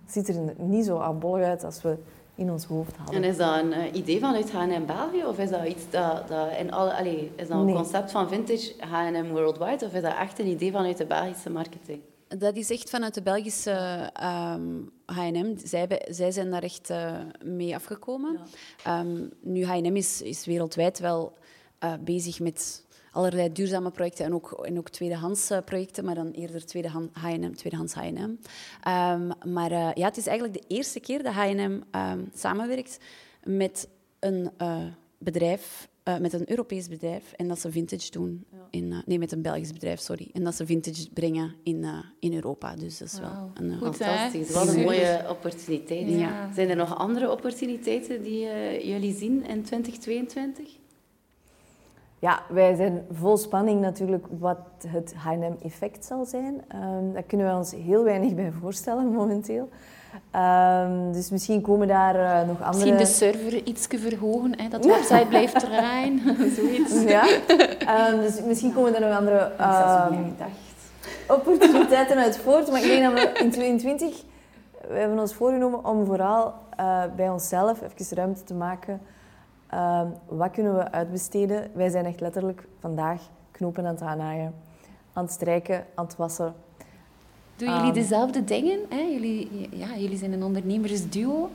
Het 0.03 0.13
ziet 0.13 0.27
er 0.27 0.53
niet 0.57 0.85
zo 0.85 0.97
abollig 0.97 1.45
uit 1.45 1.63
als 1.63 1.81
we 1.81 1.97
in 2.35 2.51
ons 2.51 2.65
hoofd 2.65 2.95
hadden. 2.97 3.15
En 3.15 3.23
is 3.23 3.37
dat 3.37 3.57
een 3.57 3.71
uh, 3.71 3.93
idee 3.93 4.19
vanuit 4.19 4.51
H&M 4.51 4.85
België? 4.85 5.25
Of 5.25 5.39
is 5.39 5.49
dat 5.49 5.65
iets 5.65 5.89
dat... 5.89 6.27
dat 6.27 6.47
in 6.59 6.71
alle, 6.71 6.93
allez, 6.95 7.21
is 7.35 7.47
dat 7.47 7.59
een 7.59 7.65
nee. 7.65 7.75
concept 7.75 8.11
van 8.11 8.29
vintage 8.29 8.73
H&M 8.79 9.31
Worldwide? 9.31 9.85
Of 9.85 9.93
is 9.93 10.01
dat 10.01 10.15
echt 10.19 10.39
een 10.39 10.47
idee 10.47 10.71
vanuit 10.71 10.97
de 10.97 11.05
Belgische 11.05 11.49
marketing? 11.49 12.01
Dat 12.27 12.55
is 12.55 12.69
echt 12.69 12.89
vanuit 12.89 13.13
de 13.13 13.21
Belgische 13.21 14.09
um, 14.23 14.91
H&M. 15.05 15.55
Zij, 15.63 16.01
zij, 16.09 16.31
zijn 16.31 16.51
daar 16.51 16.63
echt 16.63 16.89
uh, 16.89 17.19
mee 17.43 17.75
afgekomen. 17.75 18.39
Ja. 18.83 18.99
Um, 18.99 19.29
nu, 19.41 19.65
H&M 19.65 19.95
is, 19.95 20.21
is 20.21 20.45
wereldwijd 20.45 20.99
wel 20.99 21.33
uh, 21.83 21.93
bezig 21.99 22.39
met 22.39 22.85
allerlei 23.13 23.51
duurzame 23.51 23.91
projecten 23.91 24.25
en 24.25 24.33
ook, 24.33 24.51
en 24.65 24.77
ook 24.77 24.89
tweedehands 24.89 25.51
projecten, 25.65 26.05
maar 26.05 26.15
dan 26.15 26.31
eerder 26.31 26.65
tweedehand, 26.65 27.09
H&M, 27.13 27.53
tweedehands 27.53 27.93
H&M. 27.93 28.19
Um, 28.19 29.31
maar 29.53 29.71
uh, 29.71 29.89
ja, 29.93 30.05
het 30.05 30.17
is 30.17 30.27
eigenlijk 30.27 30.61
de 30.61 30.75
eerste 30.75 30.99
keer 30.99 31.23
dat 31.23 31.33
H&M 31.33 31.81
um, 31.91 32.29
samenwerkt 32.33 32.97
met 33.43 33.87
een 34.19 34.49
uh, 34.61 34.77
bedrijf, 35.17 35.89
uh, 36.03 36.17
met 36.17 36.33
een 36.33 36.49
Europees 36.49 36.87
bedrijf, 36.87 37.31
en 37.35 37.47
dat 37.47 37.59
ze 37.59 37.71
vintage 37.71 38.11
doen. 38.11 38.45
Ja. 38.51 38.57
In, 38.69 38.91
uh, 38.91 38.97
nee, 39.05 39.19
met 39.19 39.31
een 39.31 39.41
Belgisch 39.41 39.73
bedrijf, 39.73 39.99
sorry. 39.99 40.29
En 40.33 40.43
dat 40.43 40.55
ze 40.55 40.65
vintage 40.65 41.09
brengen 41.13 41.55
in, 41.63 41.83
uh, 41.83 41.97
in 42.19 42.33
Europa. 42.33 42.75
Dus 42.75 42.97
dat 42.97 43.07
is 43.07 43.19
wow. 43.19 43.23
wel 43.23 43.51
een 43.53 43.77
Goed, 43.77 43.95
fantastisch. 43.95 44.51
Wat 44.51 44.67
een 44.67 44.83
mooie 44.83 45.25
opportuniteit. 45.29 46.09
Ja. 46.09 46.53
Zijn 46.53 46.69
er 46.69 46.75
nog 46.75 46.97
andere 46.97 47.31
opportuniteiten 47.31 48.21
die 48.21 48.39
jullie 48.87 49.15
zien 49.15 49.45
in 49.45 49.63
2022? 49.63 50.81
Ja, 52.23 52.41
wij 52.49 52.75
zijn 52.75 53.05
vol 53.11 53.37
spanning 53.37 53.81
natuurlijk 53.81 54.25
wat 54.39 54.57
het 54.87 55.13
H&M-effect 55.17 56.05
zal 56.05 56.25
zijn. 56.25 56.63
Um, 56.75 57.13
daar 57.13 57.23
kunnen 57.23 57.47
we 57.47 57.55
ons 57.55 57.71
heel 57.71 58.03
weinig 58.03 58.35
bij 58.35 58.51
voorstellen 58.61 59.07
momenteel. 59.07 59.69
Um, 60.35 61.11
dus 61.13 61.29
misschien 61.29 61.61
komen 61.61 61.87
daar 61.87 62.15
uh, 62.15 62.47
nog 62.47 62.61
andere... 62.61 62.67
Misschien 62.67 62.97
de 62.97 63.05
server 63.05 63.63
iets 63.63 63.87
verhogen, 63.89 64.59
hè, 64.59 64.67
dat 64.67 64.83
de 64.83 64.89
website 64.89 65.25
blijft 65.29 65.59
draaien, 65.65 66.21
zoiets. 66.57 67.03
Ja, 67.03 67.23
um, 68.11 68.21
dus 68.21 68.41
misschien 68.43 68.73
komen 68.73 68.95
er 68.95 69.07
nog 69.07 69.17
andere 69.17 69.51
opportuniteiten 71.27 72.17
uit 72.17 72.37
voort. 72.37 72.71
Maar 72.71 72.81
ik 72.81 72.87
denk 72.87 73.03
dat 73.03 73.13
we 73.13 73.19
in 73.19 73.51
2022, 73.51 74.23
we 74.87 74.93
hebben 74.93 75.19
ons 75.19 75.33
voorgenomen 75.33 75.85
om 75.85 76.05
vooral 76.05 76.53
uh, 76.79 77.03
bij 77.15 77.29
onszelf 77.29 77.81
even 77.81 78.17
ruimte 78.17 78.43
te 78.43 78.53
maken 78.53 79.01
Uh, 79.73 80.01
wat 80.25 80.51
kunnen 80.51 80.75
we 80.75 80.91
uitbesteden? 80.91 81.71
Wij 81.73 81.89
zijn 81.89 82.05
echt 82.05 82.19
letterlijk 82.19 82.67
vandaag 82.79 83.21
knopen 83.51 83.85
aan 83.85 83.93
het 83.93 84.01
aanhaaien, 84.01 84.53
aan 85.13 85.23
het 85.23 85.33
strijken, 85.33 85.85
aan 85.95 86.05
het 86.05 86.15
wassen. 86.15 86.53
Doen 87.55 87.69
jullie 87.69 87.87
um, 87.87 87.93
dezelfde 87.93 88.43
dingen? 88.43 88.79
Hè? 88.89 89.01
Jullie, 89.01 89.69
ja, 89.71 89.97
jullie 89.97 90.17
zijn 90.17 90.33
een 90.33 90.43
ondernemersduo. 90.43 91.49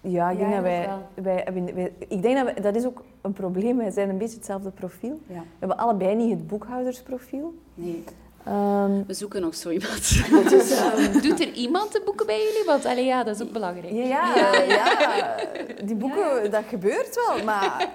Ja, 0.00 0.30
ik 0.30 0.38
denk 0.38 0.52
dat 0.52 0.62
wij, 0.62 0.88
wij, 1.14 1.46
wij, 1.52 1.74
wij, 1.74 1.92
Ik 1.98 2.22
denk 2.22 2.36
dat 2.36 2.44
wij, 2.44 2.54
dat 2.54 2.74
is 2.74 2.86
ook 2.86 3.04
een 3.20 3.32
probleem. 3.32 3.76
Wij 3.76 3.90
zijn 3.90 4.08
een 4.08 4.18
beetje 4.18 4.36
hetzelfde 4.36 4.70
profiel. 4.70 5.20
Ja. 5.26 5.34
We 5.34 5.56
hebben 5.58 5.78
allebei 5.78 6.14
niet 6.14 6.30
het 6.30 6.46
boekhoudersprofiel. 6.46 7.54
Nee. 7.74 8.04
Um, 8.48 9.06
we 9.06 9.14
zoeken 9.14 9.40
nog 9.40 9.54
zo 9.54 9.70
iemand. 9.70 10.08
Dus, 10.50 10.80
um, 10.80 11.20
doet 11.28 11.40
er 11.40 11.52
iemand 11.52 11.92
de 11.92 12.02
boeken 12.04 12.26
bij 12.26 12.38
jullie? 12.38 12.64
Want 12.66 12.84
allee, 12.84 13.04
ja, 13.04 13.24
dat 13.24 13.34
is 13.34 13.42
ook 13.46 13.52
belangrijk. 13.52 13.92
Ja, 13.92 14.34
ja, 14.36 14.62
ja. 14.62 15.36
die 15.84 15.96
boeken, 15.96 16.42
ja. 16.42 16.48
dat 16.48 16.64
gebeurt 16.68 17.14
wel. 17.26 17.44
Maar 17.44 17.88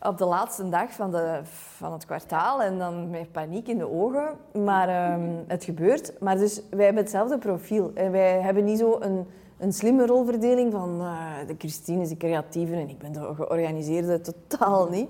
op 0.00 0.18
de 0.18 0.24
laatste 0.24 0.68
dag 0.68 0.92
van, 0.92 1.10
de, 1.10 1.40
van 1.76 1.92
het 1.92 2.06
kwartaal 2.06 2.62
en 2.62 2.78
dan 2.78 3.10
met 3.10 3.32
paniek 3.32 3.68
in 3.68 3.78
de 3.78 3.90
ogen. 3.90 4.36
Maar 4.64 5.12
um, 5.12 5.44
het 5.46 5.64
gebeurt. 5.64 6.12
Maar 6.20 6.38
dus 6.38 6.60
wij 6.70 6.84
hebben 6.84 7.02
hetzelfde 7.02 7.38
profiel. 7.38 7.90
En 7.94 8.10
wij 8.10 8.40
hebben 8.40 8.64
niet 8.64 8.78
zo 8.78 8.96
een, 9.00 9.26
een 9.58 9.72
slimme 9.72 10.06
rolverdeling 10.06 10.72
van 10.72 11.00
uh, 11.00 11.46
de 11.46 11.54
Christine 11.58 12.02
is 12.02 12.08
de 12.08 12.16
creatieve 12.16 12.74
en 12.74 12.88
ik 12.88 12.98
ben 12.98 13.12
de 13.12 13.34
georganiseerde. 13.34 14.20
Totaal 14.20 14.88
niet. 14.88 15.08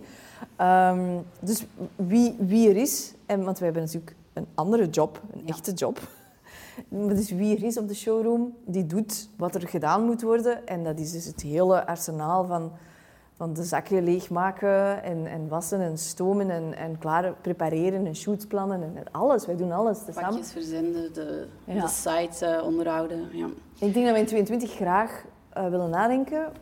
Um, 0.61 1.25
dus 1.39 1.67
wie, 1.97 2.37
wie 2.39 2.69
er 2.69 2.77
is, 2.77 3.14
en, 3.27 3.45
want 3.45 3.59
wij 3.59 3.67
hebben 3.67 3.85
natuurlijk 3.85 4.17
een 4.33 4.47
andere 4.55 4.89
job, 4.89 5.21
een 5.33 5.41
ja. 5.41 5.47
echte 5.47 5.73
job. 5.73 5.99
Dus 6.89 7.31
wie 7.31 7.57
er 7.57 7.65
is 7.65 7.79
op 7.79 7.89
de 7.89 7.95
showroom, 7.95 8.55
die 8.65 8.87
doet 8.87 9.29
wat 9.37 9.55
er 9.55 9.69
gedaan 9.69 10.05
moet 10.05 10.23
worden. 10.23 10.67
En 10.67 10.85
dat 10.85 10.99
is 10.99 11.13
dus 11.13 11.25
het 11.25 11.43
hele 11.43 11.87
arsenaal 11.87 12.45
van, 12.45 12.73
van 13.37 13.53
de 13.53 13.63
zakken 13.63 14.05
leegmaken 14.05 15.03
en, 15.03 15.27
en 15.27 15.49
wassen 15.49 15.81
en 15.81 15.99
stomen 15.99 16.51
en, 16.51 16.77
en 16.77 16.99
klaar 16.99 17.35
prepareren 17.41 18.07
en 18.07 18.17
shootsplannen 18.17 18.83
en 18.83 19.05
alles. 19.11 19.47
Wij 19.47 19.57
doen 19.57 19.73
alles 19.73 19.99
samen. 19.99 20.23
Pakjes 20.23 20.53
verzenden, 20.53 21.13
de, 21.13 21.47
ja. 21.65 21.81
de 21.81 21.89
site 21.89 22.59
uh, 22.59 22.67
onderhouden. 22.67 23.29
Ja. 23.33 23.47
Ik 23.79 23.95
denk 23.95 24.07
dat 24.07 24.15
we 24.15 24.21
in 24.21 24.27
22 24.27 24.71
graag 24.71 25.25
uh, 25.57 25.69
willen 25.69 25.91
nadenken. 25.91 26.53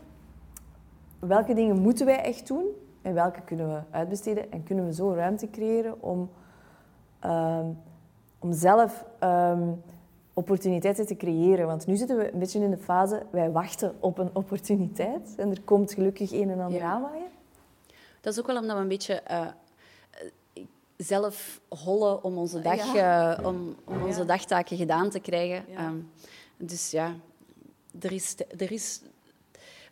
Welke 1.19 1.53
dingen 1.53 1.81
moeten 1.81 2.05
wij 2.05 2.21
echt 2.21 2.47
doen? 2.47 2.65
En 3.01 3.13
welke 3.13 3.41
kunnen 3.41 3.67
we 3.67 3.79
uitbesteden? 3.91 4.51
En 4.51 4.63
kunnen 4.63 4.85
we 4.85 4.93
zo 4.93 5.13
ruimte 5.13 5.49
creëren 5.49 6.01
om, 6.01 6.29
um, 7.25 7.77
om 8.39 8.53
zelf 8.53 9.05
um, 9.23 9.83
opportuniteiten 10.33 11.05
te 11.05 11.15
creëren? 11.15 11.67
Want 11.67 11.85
nu 11.85 11.95
zitten 11.95 12.17
we 12.17 12.33
een 12.33 12.39
beetje 12.39 12.59
in 12.59 12.69
de 12.69 12.77
fase, 12.77 13.25
wij 13.29 13.51
wachten 13.51 13.95
op 13.99 14.17
een 14.17 14.29
opportuniteit. 14.33 15.35
En 15.37 15.49
er 15.49 15.61
komt 15.61 15.93
gelukkig 15.93 16.31
een 16.31 16.49
en 16.49 16.59
ander 16.59 16.79
ja. 16.79 16.91
aanwaaien. 16.91 17.27
Dat 18.21 18.33
is 18.33 18.39
ook 18.39 18.47
wel 18.47 18.57
omdat 18.57 18.75
we 18.75 18.81
een 18.81 18.87
beetje 18.87 19.21
uh, 19.31 19.47
zelf 20.97 21.61
hollen 21.69 22.23
om 22.23 22.37
onze, 22.37 22.61
dag, 22.61 22.93
ja. 22.93 23.39
uh, 23.39 23.45
om, 23.45 23.75
om 23.83 24.03
onze 24.03 24.25
dagtaken 24.25 24.77
gedaan 24.77 25.09
te 25.09 25.19
krijgen. 25.19 25.63
Um, 25.79 26.11
dus 26.57 26.91
ja, 26.91 27.13
er 27.99 28.11
is, 28.11 28.35
er 28.57 28.71
is 28.71 29.01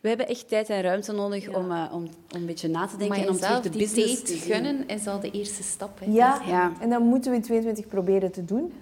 we 0.02 0.08
hebben 0.08 0.28
echt 0.28 0.48
tijd 0.48 0.68
en 0.70 0.82
ruimte 0.82 1.12
nodig 1.12 1.50
ja. 1.50 1.58
om, 1.58 1.70
uh, 1.70 1.84
om, 1.92 2.02
om 2.02 2.10
een 2.30 2.46
beetje 2.46 2.68
na 2.68 2.86
te 2.86 2.96
denken 2.96 3.16
maar 3.16 3.26
en 3.26 3.32
om 3.32 3.38
zelf 3.38 3.60
de 3.60 3.70
die 3.70 3.78
business 3.78 4.22
te 4.22 4.34
gunnen 4.34 4.88
is 4.88 5.06
al 5.06 5.20
de 5.20 5.30
eerste 5.30 5.62
stap. 5.62 5.98
Hè. 5.98 6.06
Ja. 6.10 6.40
ja, 6.46 6.72
en 6.80 6.90
dat 6.90 7.00
moeten 7.00 7.30
we 7.30 7.36
in 7.36 7.42
22 7.42 7.86
proberen 7.86 8.32
te 8.32 8.44
doen. 8.44 8.72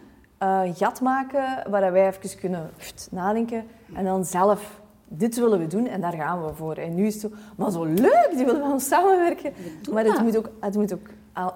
Uh, 0.42 0.60
een 0.64 0.74
gat 0.74 1.00
maken 1.00 1.70
waar 1.70 1.92
wij 1.92 2.08
even 2.08 2.38
kunnen 2.38 2.70
pft, 2.76 3.08
nadenken 3.10 3.64
en 3.92 4.04
dan 4.04 4.24
zelf 4.24 4.80
dit 5.08 5.38
willen 5.38 5.58
we 5.58 5.66
doen 5.66 5.86
en 5.86 6.00
daar 6.00 6.12
gaan 6.12 6.46
we 6.46 6.54
voor. 6.54 6.74
En 6.74 6.94
nu 6.94 7.06
is 7.06 7.12
het 7.12 7.22
zo, 7.22 7.30
maar 7.56 7.70
zo 7.70 7.84
leuk, 7.84 8.28
die 8.36 8.44
willen 8.44 8.62
we 8.62 8.72
ons 8.72 8.86
samenwerken. 8.86 9.52
Maar 9.92 10.04
het 10.04 10.22
moet 10.22 10.36
ook, 10.36 10.50
het 10.60 10.74
moet 10.74 10.92
ook 10.92 11.08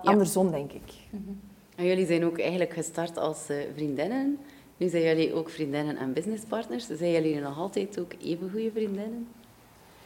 andersom, 0.03 0.51
denk 0.51 0.73
ik. 0.73 0.93
-hmm. 1.11 1.41
En 1.77 1.85
jullie 1.85 2.07
zijn 2.07 2.25
ook 2.25 2.39
eigenlijk 2.39 2.73
gestart 2.73 3.17
als 3.17 3.51
uh, 3.51 3.57
vriendinnen 3.75 4.39
Nu 4.77 4.89
zijn 4.89 5.03
jullie 5.03 5.35
ook 5.35 5.51
vriendinnen 5.51 5.97
en 5.97 6.13
businesspartners. 6.13 6.87
Zijn 6.87 7.11
jullie 7.11 7.41
nog 7.41 7.59
altijd 7.59 8.01
ook 8.01 8.13
even 8.23 8.51
goede 8.51 8.71
vriendinnen? 8.71 9.27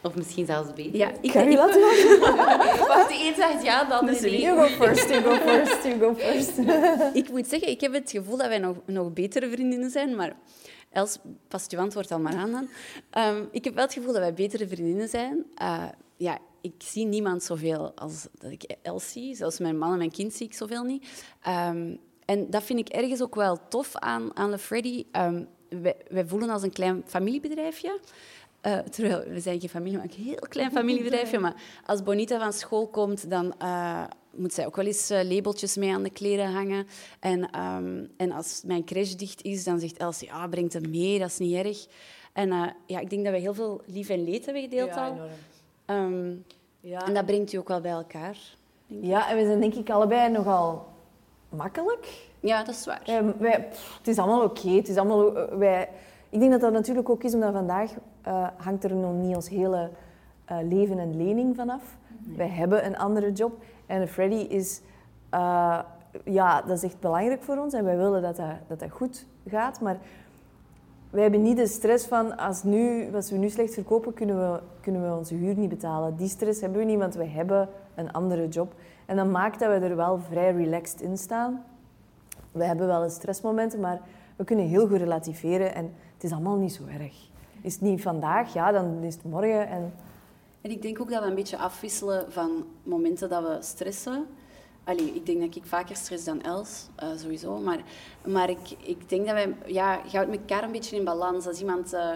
Of 0.09 0.15
misschien 0.17 0.47
zelfs 0.47 0.73
beter? 0.73 0.97
Ja, 0.97 1.11
ik, 1.21 1.31
Kan 1.33 1.45
je 1.45 1.51
ik- 1.51 1.57
laten 1.57 1.81
Wacht, 2.89 3.09
de 3.09 3.15
een 3.29 3.35
zegt 3.37 3.63
ja, 3.65 3.85
de 3.85 3.95
andere 3.95 4.21
nee. 4.21 4.41
You 4.41 4.59
go 4.69 4.85
first, 4.85 5.09
you 5.09 5.23
go 5.23 5.35
first, 5.35 5.85
you 5.85 5.99
go 5.99 6.15
first. 6.15 6.59
ik 7.17 7.31
moet 7.31 7.47
zeggen, 7.47 7.69
ik 7.69 7.81
heb 7.81 7.93
het 7.93 8.11
gevoel 8.11 8.37
dat 8.37 8.47
wij 8.49 8.59
nog, 8.59 8.77
nog 8.87 9.13
betere 9.13 9.51
vriendinnen 9.51 9.91
zijn, 9.91 10.17
maar 10.17 10.37
Els, 10.91 11.19
pas 11.49 11.65
je 11.69 11.77
antwoord 11.79 12.11
al 12.13 12.19
maar 12.21 12.37
aan 12.37 12.51
dan. 12.51 12.69
Ehm, 13.11 13.45
ik 13.51 13.65
heb 13.65 13.75
wel 13.75 13.85
het 13.85 13.93
gevoel 13.93 14.13
dat 14.13 14.21
wij 14.23 14.35
betere 14.35 14.69
vriendinnen 14.69 15.09
zijn. 15.09 15.45
Eh, 15.55 15.85
ja, 16.17 16.39
ik 16.61 16.73
zie 16.79 17.07
niemand 17.07 17.43
zoveel 17.43 17.93
als 17.95 18.27
dat 18.39 18.51
ik 18.51 18.77
Els 18.83 19.13
zie. 19.13 19.35
Zelfs 19.35 19.59
mijn 19.59 19.79
man 19.79 19.93
en 19.93 19.99
mijn 19.99 20.11
kind 20.11 20.35
zie 20.35 20.47
ik 20.47 20.55
zoveel 20.55 20.83
niet. 20.85 21.07
Ehm, 21.43 21.95
en 22.25 22.51
dat 22.51 22.63
vind 22.63 22.79
ik 22.79 22.89
ergens 22.89 23.23
ook 23.23 23.35
wel 23.35 23.59
tof 23.69 23.97
aan, 23.97 24.37
aan 24.37 24.51
Le 24.51 24.59
Freddy. 24.59 25.05
Ehm, 25.13 25.45
wij, 25.69 25.97
wij 26.09 26.27
voelen 26.27 26.51
als 26.51 26.63
een 26.63 26.73
klein 26.73 27.03
familiebedrijfje. 27.07 27.99
Eh, 28.61 28.79
terwijl 28.79 29.25
we 29.29 29.41
zijn 29.41 29.61
geen 29.61 29.69
familie, 29.69 29.99
maar 29.99 30.07
een 30.17 30.25
heel 30.25 30.47
klein 30.49 30.71
familiebedrijfje. 30.81 31.39
Maar 31.39 31.55
als 31.87 32.03
Bonita 32.03 32.39
van 32.39 32.53
school 32.53 32.87
komt, 32.87 33.31
dan 33.31 33.55
eh, 33.59 34.05
moet 34.31 34.53
zij 34.53 34.67
ook 34.67 34.77
wel 34.77 34.85
eens 34.87 35.11
eh, 35.11 35.25
labeltjes 35.31 35.77
mee 35.77 35.93
aan 35.93 36.03
de 36.03 36.11
kleren 36.11 36.53
hangen. 36.53 36.87
En, 37.21 37.51
ehm, 37.51 38.05
en 38.17 38.33
als 38.33 38.63
mijn 38.67 38.85
crash 38.85 39.13
dicht 39.13 39.43
is, 39.43 39.65
dan 39.65 39.79
zegt 39.81 39.97
Els, 39.97 40.21
ja, 40.21 40.47
brengt 40.47 40.73
hem 40.73 40.91
mee, 40.91 41.19
dat 41.19 41.29
is 41.29 41.39
niet 41.39 41.55
erg. 41.55 41.87
En 42.33 42.75
ja, 42.87 43.01
ik 43.01 43.11
denk 43.11 43.25
dat 43.25 43.33
we 43.33 43.39
heel 43.41 43.55
veel 43.55 43.81
lief 43.87 44.09
en 44.09 44.25
leed 44.25 44.45
hebben 44.45 44.63
gedeeld 44.63 44.97
al. 44.97 45.17
Ehm, 45.85 46.35
Ja. 46.81 47.07
En 47.07 47.15
dat 47.15 47.27
brengt 47.27 47.53
u 47.53 47.57
ook 47.57 47.69
wel 47.69 47.81
bij 47.81 47.91
elkaar. 47.91 48.37
ja, 48.87 49.31
en 49.31 49.37
we 49.37 49.45
zijn 49.45 49.61
denk 49.61 49.75
ik 49.75 49.91
allebei 49.91 50.31
nogal 50.33 50.87
makkelijk. 51.49 52.07
Ja, 52.41 52.65
dat 52.65 52.75
is 52.75 52.85
waar. 52.85 53.03
Wij, 53.07 53.35
wij- 53.39 53.67
pff, 53.71 53.99
het 53.99 54.09
is 54.09 54.19
allemaal 54.19 54.43
oké. 54.45 54.69
Het 54.71 54.89
is 54.89 54.97
allemaal, 54.97 55.33
wij, 55.59 55.89
ik 56.29 56.39
denk 56.39 56.51
dat 56.53 56.61
dat 56.61 56.73
natuurlijk 56.73 57.09
ook 57.09 57.23
is, 57.25 57.35
omdat 57.35 57.53
vandaag 57.53 57.91
eh, 58.29 58.47
hangt 58.57 58.85
er 58.85 58.95
nog 58.95 59.15
niet 59.15 59.35
ons 59.35 59.49
hele 59.49 59.91
eh, 60.45 60.57
leven 60.63 60.99
en 60.99 61.17
lening 61.17 61.57
vanaf. 61.57 61.97
Wij 62.37 62.49
hebben 62.49 62.87
een 62.87 62.99
andere 62.99 63.33
job. 63.33 63.63
En 63.87 64.09
Freddy 64.09 64.35
is... 64.35 64.81
eh, 65.31 65.79
ja, 66.25 66.63
dat 66.63 66.77
is 66.77 66.83
echt 66.83 67.01
belangrijk 67.01 67.43
voor 67.43 67.57
ons. 67.57 67.75
En 67.75 67.85
wij 67.85 67.97
willen 67.97 68.23
dat 68.23 68.37
dat, 68.37 68.47
dat, 68.67 68.81
dat 68.81 68.91
goed 68.91 69.27
gaat. 69.47 69.81
Maar 69.81 69.97
wij 71.11 71.23
hebben 71.23 71.43
niet 71.43 71.57
de 71.57 71.67
stress 71.67 72.07
van... 72.07 72.37
Als, 72.37 72.63
nu, 72.63 73.15
als 73.15 73.31
we 73.31 73.37
nu 73.37 73.49
slecht 73.49 73.75
verkopen, 73.75 74.15
kunnen 74.15 74.37
we, 74.37 74.61
kunnen 74.81 75.11
we 75.11 75.17
onze 75.17 75.35
huur 75.35 75.57
niet 75.57 75.69
betalen. 75.69 76.17
Die 76.17 76.29
stress 76.29 76.61
hebben 76.61 76.79
we 76.79 76.85
niet, 76.85 76.99
want 76.99 77.15
wij 77.15 77.29
hebben 77.29 77.69
een 77.95 78.13
andere 78.13 78.49
job. 78.49 78.75
En 79.07 79.17
dat 79.17 79.27
maakt 79.27 79.59
dat 79.59 79.69
we 79.81 79.87
er 79.87 79.97
wel 79.97 80.19
vrij 80.19 80.53
relaxed 80.53 81.01
in 81.01 81.19
staan. 81.19 81.65
We 82.53 82.65
hebben 82.65 82.87
wel 82.87 83.05
eens 83.05 83.15
stressmomenten, 83.15 83.81
maar 83.81 84.01
we 84.37 84.45
kunnen 84.45 84.67
heel 84.67 84.89
goed 84.89 84.97
relativeren 84.99 85.75
en 85.75 85.85
het 86.15 86.25
is 86.25 86.33
allemaal 86.33 86.57
niet 86.57 86.73
zo 86.73 86.83
erg. 87.01 87.28
Is 87.63 87.73
het 87.73 87.83
niet 87.83 88.03
vandaag, 88.03 88.53
ja, 88.53 88.73
dan 88.73 89.03
is 89.03 89.15
het 89.15 89.25
morgen. 89.25 89.69
En 89.69 89.93
En 90.61 90.71
ik 90.71 90.83
denk 90.83 91.01
ook 91.01 91.11
dat 91.11 91.23
we 91.23 91.29
een 91.29 91.35
beetje 91.35 91.57
afwisselen 91.59 92.33
van 92.33 92.51
momenten 92.83 93.29
dat 93.29 93.43
we 93.43 93.57
stressen. 93.61 94.27
Allee, 94.85 95.15
ik 95.15 95.27
denk 95.27 95.41
dat 95.41 95.57
ik 95.57 95.63
vaker 95.67 95.97
stress 95.97 96.25
dan 96.25 96.43
Els, 96.43 96.87
eh, 96.97 97.09
sowieso. 97.17 97.59
Maar, 97.59 97.79
maar 98.27 98.51
ik, 98.51 98.59
ik 98.83 99.09
denk 99.09 99.25
dat 99.27 99.35
wij... 99.35 99.55
Ja, 99.67 100.01
je 100.11 100.17
houdt 100.17 100.31
elkaar 100.37 100.63
een 100.63 100.73
beetje 100.73 100.97
in 100.97 101.05
balans. 101.05 101.47
Als 101.47 101.61
iemand... 101.61 101.93
eh, 101.93 102.09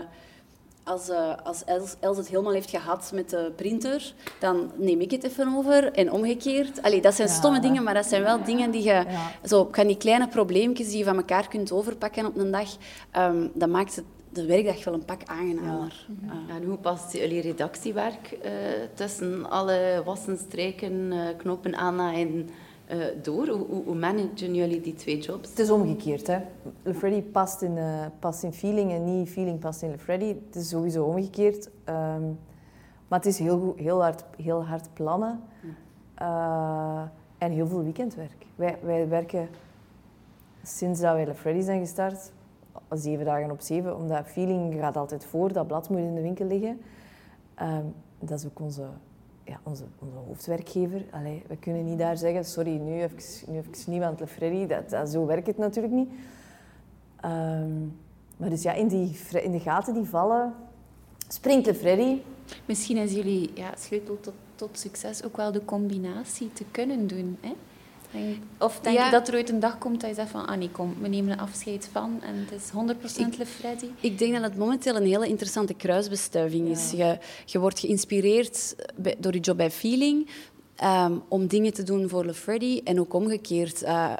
als, 0.84 1.08
eh, 1.08 1.32
als 1.44 1.64
Els, 1.64 1.96
Els 2.00 2.16
het 2.16 2.28
helemaal 2.28 2.52
heeft 2.52 2.70
gehad 2.70 3.10
met 3.14 3.30
de 3.30 3.52
printer, 3.56 4.14
dan 4.38 4.70
neem 4.76 5.00
ik 5.00 5.10
het 5.10 5.24
even 5.24 5.54
over. 5.56 5.92
En 5.92 6.12
omgekeerd. 6.12 6.82
Allee, 6.82 7.00
dat 7.00 7.14
zijn 7.14 7.28
Ja. 7.28 7.34
stomme 7.34 7.60
dingen, 7.60 7.82
maar 7.82 7.94
dat 7.94 8.06
zijn 8.06 8.22
wel 8.22 8.44
dingen 8.44 8.70
die 8.70 8.82
je... 8.82 9.04
Ja. 9.08 9.30
Zo, 9.44 9.70
die 9.72 9.96
kleine 9.96 10.28
probleempjes 10.28 10.88
die 10.88 10.98
je 10.98 11.04
van 11.04 11.16
elkaar 11.16 11.48
kunt 11.48 11.72
overpakken 11.72 12.26
op 12.26 12.36
een 12.36 12.50
dag, 12.50 12.76
ehm, 13.10 13.48
dat 13.54 13.68
maakt 13.68 13.96
het, 13.96 14.04
de 14.32 14.46
werkdag 14.46 14.84
wel 14.84 14.94
een 14.94 15.04
pak 15.04 15.20
aangenamer. 15.24 16.06
Eh, 16.48 16.54
En 16.56 16.64
hoe 16.64 16.76
past 16.76 17.12
jullie 17.12 17.40
redactiewerk 17.40 18.38
eh, 18.42 18.50
tussen 18.94 19.50
alle 19.50 20.02
wassen, 20.04 20.38
strijken, 20.38 21.12
eh, 21.12 21.18
knopen 21.36 21.76
aannaaien 21.76 22.48
eh 22.86 22.98
door? 23.22 23.46
Hoe, 23.48 23.66
hoe, 23.66 23.84
hoe 23.84 23.94
managen 23.94 24.54
jullie 24.54 24.80
die 24.80 24.94
twee 24.94 25.18
jobs? 25.20 25.48
het 25.48 25.58
is 25.58 25.70
omgekeerd. 25.70 26.26
Hè. 26.26 26.38
Freddy 26.94 27.22
past 27.22 27.62
in, 27.62 27.76
eh, 27.78 28.06
past 28.18 28.42
in 28.42 28.52
feeling 28.52 28.92
en 28.92 29.04
niet 29.04 29.28
feeling 29.28 29.58
past 29.58 29.82
in 29.82 29.98
Freddy. 29.98 30.34
Het 30.46 30.56
is 30.56 30.68
sowieso 30.68 31.04
omgekeerd. 31.04 31.70
Ehm, 31.84 32.22
maar 33.08 33.18
het 33.18 33.26
is 33.26 33.38
heel, 33.38 33.58
goed- 33.60 33.78
heel, 33.78 34.02
hard, 34.02 34.24
heel 34.42 34.64
hard 34.64 34.88
plannen 34.94 35.40
Eh, 36.14 37.02
en 37.38 37.50
heel 37.52 37.66
veel 37.66 37.82
weekendwerk. 37.82 38.46
Wij, 38.54 38.78
wij 38.82 39.08
werken 39.08 39.48
sinds 40.62 41.00
dat 41.00 41.12
wij 41.14 41.24
Le 41.26 41.34
Freddy 41.34 41.60
zijn 41.60 41.80
gestart, 41.80 42.32
zeven 42.90 43.24
dagen 43.24 43.50
op 43.50 43.60
zeven, 43.60 43.96
omdat 43.96 44.26
feeling 44.26 44.74
gaat 44.74 44.96
altijd 44.96 45.24
voor, 45.24 45.52
dat 45.52 45.66
blad 45.66 45.88
moet 45.88 45.98
in 45.98 46.14
de 46.14 46.20
winkel 46.20 46.46
liggen. 46.46 46.80
Ehm, 47.54 47.84
dat 48.18 48.38
is 48.38 48.46
ook 48.46 48.60
onze, 48.60 48.86
ja, 49.44 49.60
onze, 49.62 49.84
onze 49.98 50.16
hoofdwerkgever. 50.16 51.04
Allee, 51.10 51.42
we 51.48 51.56
kunnen 51.56 51.84
niet 51.84 51.98
daar 51.98 52.16
zeggen, 52.16 52.44
sorry, 52.44 52.76
nu 52.76 53.02
even, 53.02 53.50
nu 53.52 53.58
even 53.58 53.92
niet, 53.92 54.00
want 54.00 54.20
Le 54.20 54.26
Freddy, 54.26 54.66
dat, 54.66 54.90
dat, 54.90 55.08
zo 55.08 55.26
werkt 55.26 55.46
het 55.46 55.58
natuurlijk 55.58 55.94
niet. 55.94 56.10
Ehm, 57.20 57.80
maar 58.36 58.50
dus 58.50 58.62
ja, 58.62 58.72
in, 58.72 58.88
die, 58.88 59.16
in 59.42 59.52
de 59.52 59.60
gaten 59.60 59.94
die 59.94 60.04
vallen, 60.04 60.54
springt 61.28 61.66
Le 61.66 61.74
Freddy. 61.74 62.20
Misschien 62.64 62.96
is 62.96 63.12
jullie 63.12 63.50
ja, 63.54 63.70
sleutel 63.76 64.20
tot, 64.20 64.34
tot 64.54 64.78
succes 64.78 65.24
ook 65.24 65.36
wel 65.36 65.52
de 65.52 65.64
combinatie 65.64 66.52
te 66.52 66.64
kunnen 66.70 67.06
doen. 67.06 67.38
Hè? 67.40 67.52
Denk- 68.12 68.36
Of 68.58 68.80
denk 68.80 68.96
Ja. 68.96 69.04
je 69.04 69.10
dat 69.10 69.28
er 69.28 69.34
ooit 69.34 69.50
een 69.50 69.60
dag 69.60 69.78
komt 69.78 70.00
dat 70.00 70.08
je 70.10 70.16
zegt 70.16 70.30
van, 70.30 70.46
ah 70.46 70.56
nee, 70.58 70.70
kom, 70.70 70.94
we 71.00 71.08
nemen 71.08 71.32
een 71.32 71.38
afscheid 71.40 71.88
van 71.92 72.20
en 72.22 72.34
het 72.34 72.52
is 72.60 72.70
100% 72.70 73.38
Le 73.38 73.46
Freddy? 73.46 73.86
Ik 74.00 74.18
denk 74.18 74.32
dat 74.32 74.42
het 74.42 74.56
momenteel 74.56 74.96
een 74.96 75.06
hele 75.06 75.28
interessante 75.28 75.74
kruisbestuiving 75.74 76.68
is. 76.68 76.90
Je, 76.90 77.18
je 77.44 77.58
wordt 77.58 77.78
geïnspireerd 77.80 78.74
bij- 78.96 79.16
door 79.18 79.32
je 79.34 79.40
job 79.40 79.56
bij 79.56 79.70
Feeling 79.70 80.28
ehm, 80.76 81.12
om 81.28 81.46
dingen 81.46 81.72
te 81.72 81.82
doen 81.82 82.08
voor 82.08 82.24
Le 82.24 82.34
Freddy 82.34 82.80
en 82.84 83.00
ook 83.00 83.12
omgekeerd. 83.14 83.82
eh, 83.82 84.12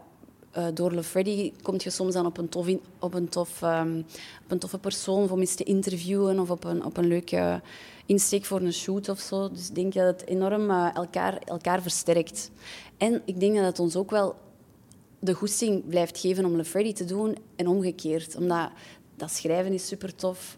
eh, 0.53 0.65
door 0.75 0.93
Le 0.93 1.03
Freddy 1.03 1.53
kom 1.63 1.75
je 1.79 1.91
soms 1.91 2.15
dan 2.15 2.27
op 2.27 2.39
een, 2.39 2.49
tof 2.49 2.67
in- 2.67 2.81
op, 2.99 3.15
een 3.15 3.29
tof, 3.29 3.63
ehm, 3.63 3.99
op 4.45 4.51
een 4.51 4.59
toffe 4.59 4.79
persoon 4.79 5.31
om 5.31 5.41
eens 5.41 5.55
te 5.55 5.65
interviewen 5.65 6.39
of 6.39 6.51
op 6.51 6.65
een, 6.65 6.85
op 6.85 6.97
een 6.97 7.07
leuke 7.07 7.61
insteek 8.13 8.45
voor 8.45 8.61
een 8.61 8.73
shoot 8.73 9.09
of 9.09 9.19
zo. 9.19 9.51
Dus 9.51 9.69
ik 9.69 9.75
denk 9.75 9.93
dat 9.93 10.07
het 10.07 10.29
enorm 10.29 10.71
eh, 10.71 10.89
elkaar, 10.95 11.39
elkaar 11.39 11.83
versterkt. 11.83 12.51
En 12.97 13.23
ik 13.25 13.41
denk 13.41 13.55
dat 13.57 13.65
het 13.65 13.79
ons 13.79 13.97
ook 13.97 14.11
wel 14.11 14.35
de 15.19 15.35
goesting 15.35 15.89
blijft 15.89 16.19
geven 16.19 16.45
om 16.45 16.57
Le 16.57 16.65
Freddy 16.65 16.93
te 16.93 17.05
doen 17.05 17.37
en 17.57 17.67
omgekeerd. 17.67 18.37
Omdat 18.37 18.71
dat 19.17 19.31
schrijven 19.31 19.73
is 19.73 19.87
super 19.87 20.15
tof. 20.15 20.57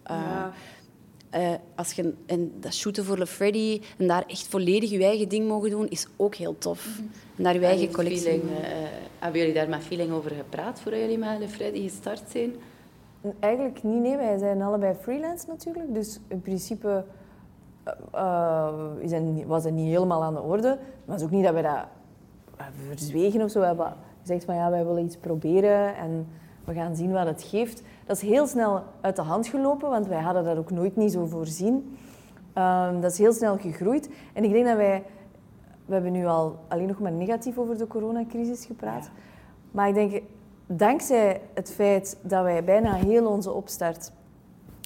als 1.74 1.92
je, 1.92 2.14
en 2.26 2.52
dat 2.60 2.74
shooten 2.74 3.04
voor 3.04 3.18
Le 3.18 3.26
Freddy 3.26 3.80
en 3.98 4.06
daar 4.06 4.24
echt 4.26 4.46
volledig 4.46 4.90
je 4.90 5.04
eigen 5.04 5.28
ding 5.28 5.48
mogen 5.48 5.70
doen, 5.70 5.88
is 5.88 6.06
ook 6.16 6.34
heel 6.34 6.58
tof. 6.58 6.98
En 7.36 7.42
daar 7.42 7.54
je 7.54 7.58
En 7.58 7.66
eigen 7.66 7.92
collectie. 7.92 8.22
feeling, 8.22 8.42
eh, 8.42 8.88
hebben 9.18 9.40
jullie 9.40 9.54
daar 9.54 9.68
met 9.68 9.82
feeling 9.82 10.12
over 10.12 10.30
gepraat 10.30 10.80
voordat 10.80 11.00
jullie 11.00 11.18
met 11.18 11.38
Le 11.38 11.48
Freddy 11.48 11.82
gestart 11.82 12.22
zijn? 12.30 12.54
Eigenlijk 13.40 13.82
niet, 13.82 14.00
nee. 14.02 14.16
Wij 14.16 14.38
zijn 14.38 14.62
allebei 14.62 14.94
freelance 15.02 15.46
natuurlijk. 15.48 15.94
Dus 15.94 16.18
in 16.28 16.40
principe 16.40 17.04
eh, 17.84 18.68
eh, 19.12 19.46
was 19.46 19.62
dat 19.62 19.72
niet 19.72 19.88
helemaal 19.88 20.22
aan 20.22 20.34
de 20.34 20.40
orde. 20.40 20.78
Maar 21.04 21.16
het 21.16 21.20
is 21.20 21.24
ook 21.24 21.30
niet 21.30 21.44
dat 21.44 21.52
wij 21.52 21.62
dat 21.62 21.86
verzwegen 22.86 23.42
of 23.42 23.50
zo. 23.50 23.60
We 23.60 23.66
hebben 23.66 23.92
gezegd 24.20 24.44
van 24.44 24.54
ja, 24.54 24.70
wij 24.70 24.86
willen 24.86 25.04
iets 25.04 25.16
proberen 25.16 25.96
en 25.96 26.26
we 26.64 26.74
gaan 26.74 26.96
zien 26.96 27.12
wat 27.12 27.26
het 27.26 27.42
geeft. 27.42 27.82
Dat 28.06 28.16
is 28.16 28.22
heel 28.22 28.46
snel 28.46 28.82
uit 29.00 29.16
de 29.16 29.22
hand 29.22 29.46
gelopen, 29.46 29.90
want 29.90 30.06
wij 30.06 30.20
hadden 30.20 30.44
dat 30.44 30.56
ook 30.56 30.70
nooit 30.70 30.96
niet 30.96 31.12
zo 31.12 31.26
voorzien. 31.26 31.96
Ehm, 32.52 33.00
dat 33.00 33.12
is 33.12 33.18
heel 33.18 33.32
snel 33.32 33.58
gegroeid. 33.58 34.10
En 34.32 34.44
ik 34.44 34.52
denk 34.52 34.66
dat 34.66 34.76
wij... 34.76 35.02
We 35.86 35.92
hebben 35.92 36.12
nu 36.12 36.26
al 36.26 36.56
alleen 36.68 36.86
nog 36.86 37.00
maar 37.00 37.12
negatief 37.12 37.58
over 37.58 37.78
de 37.78 37.86
coronacrisis 37.86 38.66
gepraat. 38.66 39.10
Maar 39.70 39.88
ik 39.88 39.94
denk, 39.94 40.22
dankzij 40.66 41.40
het 41.54 41.72
feit 41.72 42.18
dat 42.22 42.42
wij 42.42 42.64
bijna 42.64 42.92
heel 42.92 43.26
onze 43.26 43.52
opstart 43.52 44.12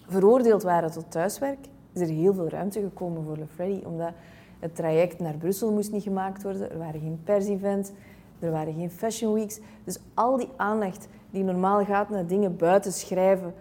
veroordeeld 0.06 0.62
waren 0.62 0.90
tot 0.90 1.10
thuiswerk, 1.10 1.66
is 1.92 2.00
er 2.00 2.06
heel 2.06 2.34
veel 2.34 2.48
ruimte 2.48 2.80
gekomen 2.80 3.24
voor 3.24 3.36
Le 3.36 3.46
Freddy. 3.46 3.84
Omdat 3.84 4.10
het 4.58 4.74
traject 4.74 5.18
naar 5.18 5.34
Brussel 5.34 5.72
moest 5.72 5.92
niet 5.92 6.02
gemaakt 6.02 6.42
worden. 6.42 6.70
Er 6.70 6.78
waren 6.78 7.00
geen 7.00 7.20
persevents, 7.24 7.90
er 8.38 8.50
waren 8.50 8.74
geen 8.74 8.90
fashion 8.90 9.34
weeks. 9.34 9.60
Dus 9.84 9.98
al 10.14 10.36
die 10.36 10.48
aandacht 10.56 11.08
die 11.30 11.44
normaal 11.44 11.84
gaat 11.84 12.08
naar 12.08 12.26
dingen 12.26 12.56
buiten 12.56 12.92
schrijven, 12.92 13.54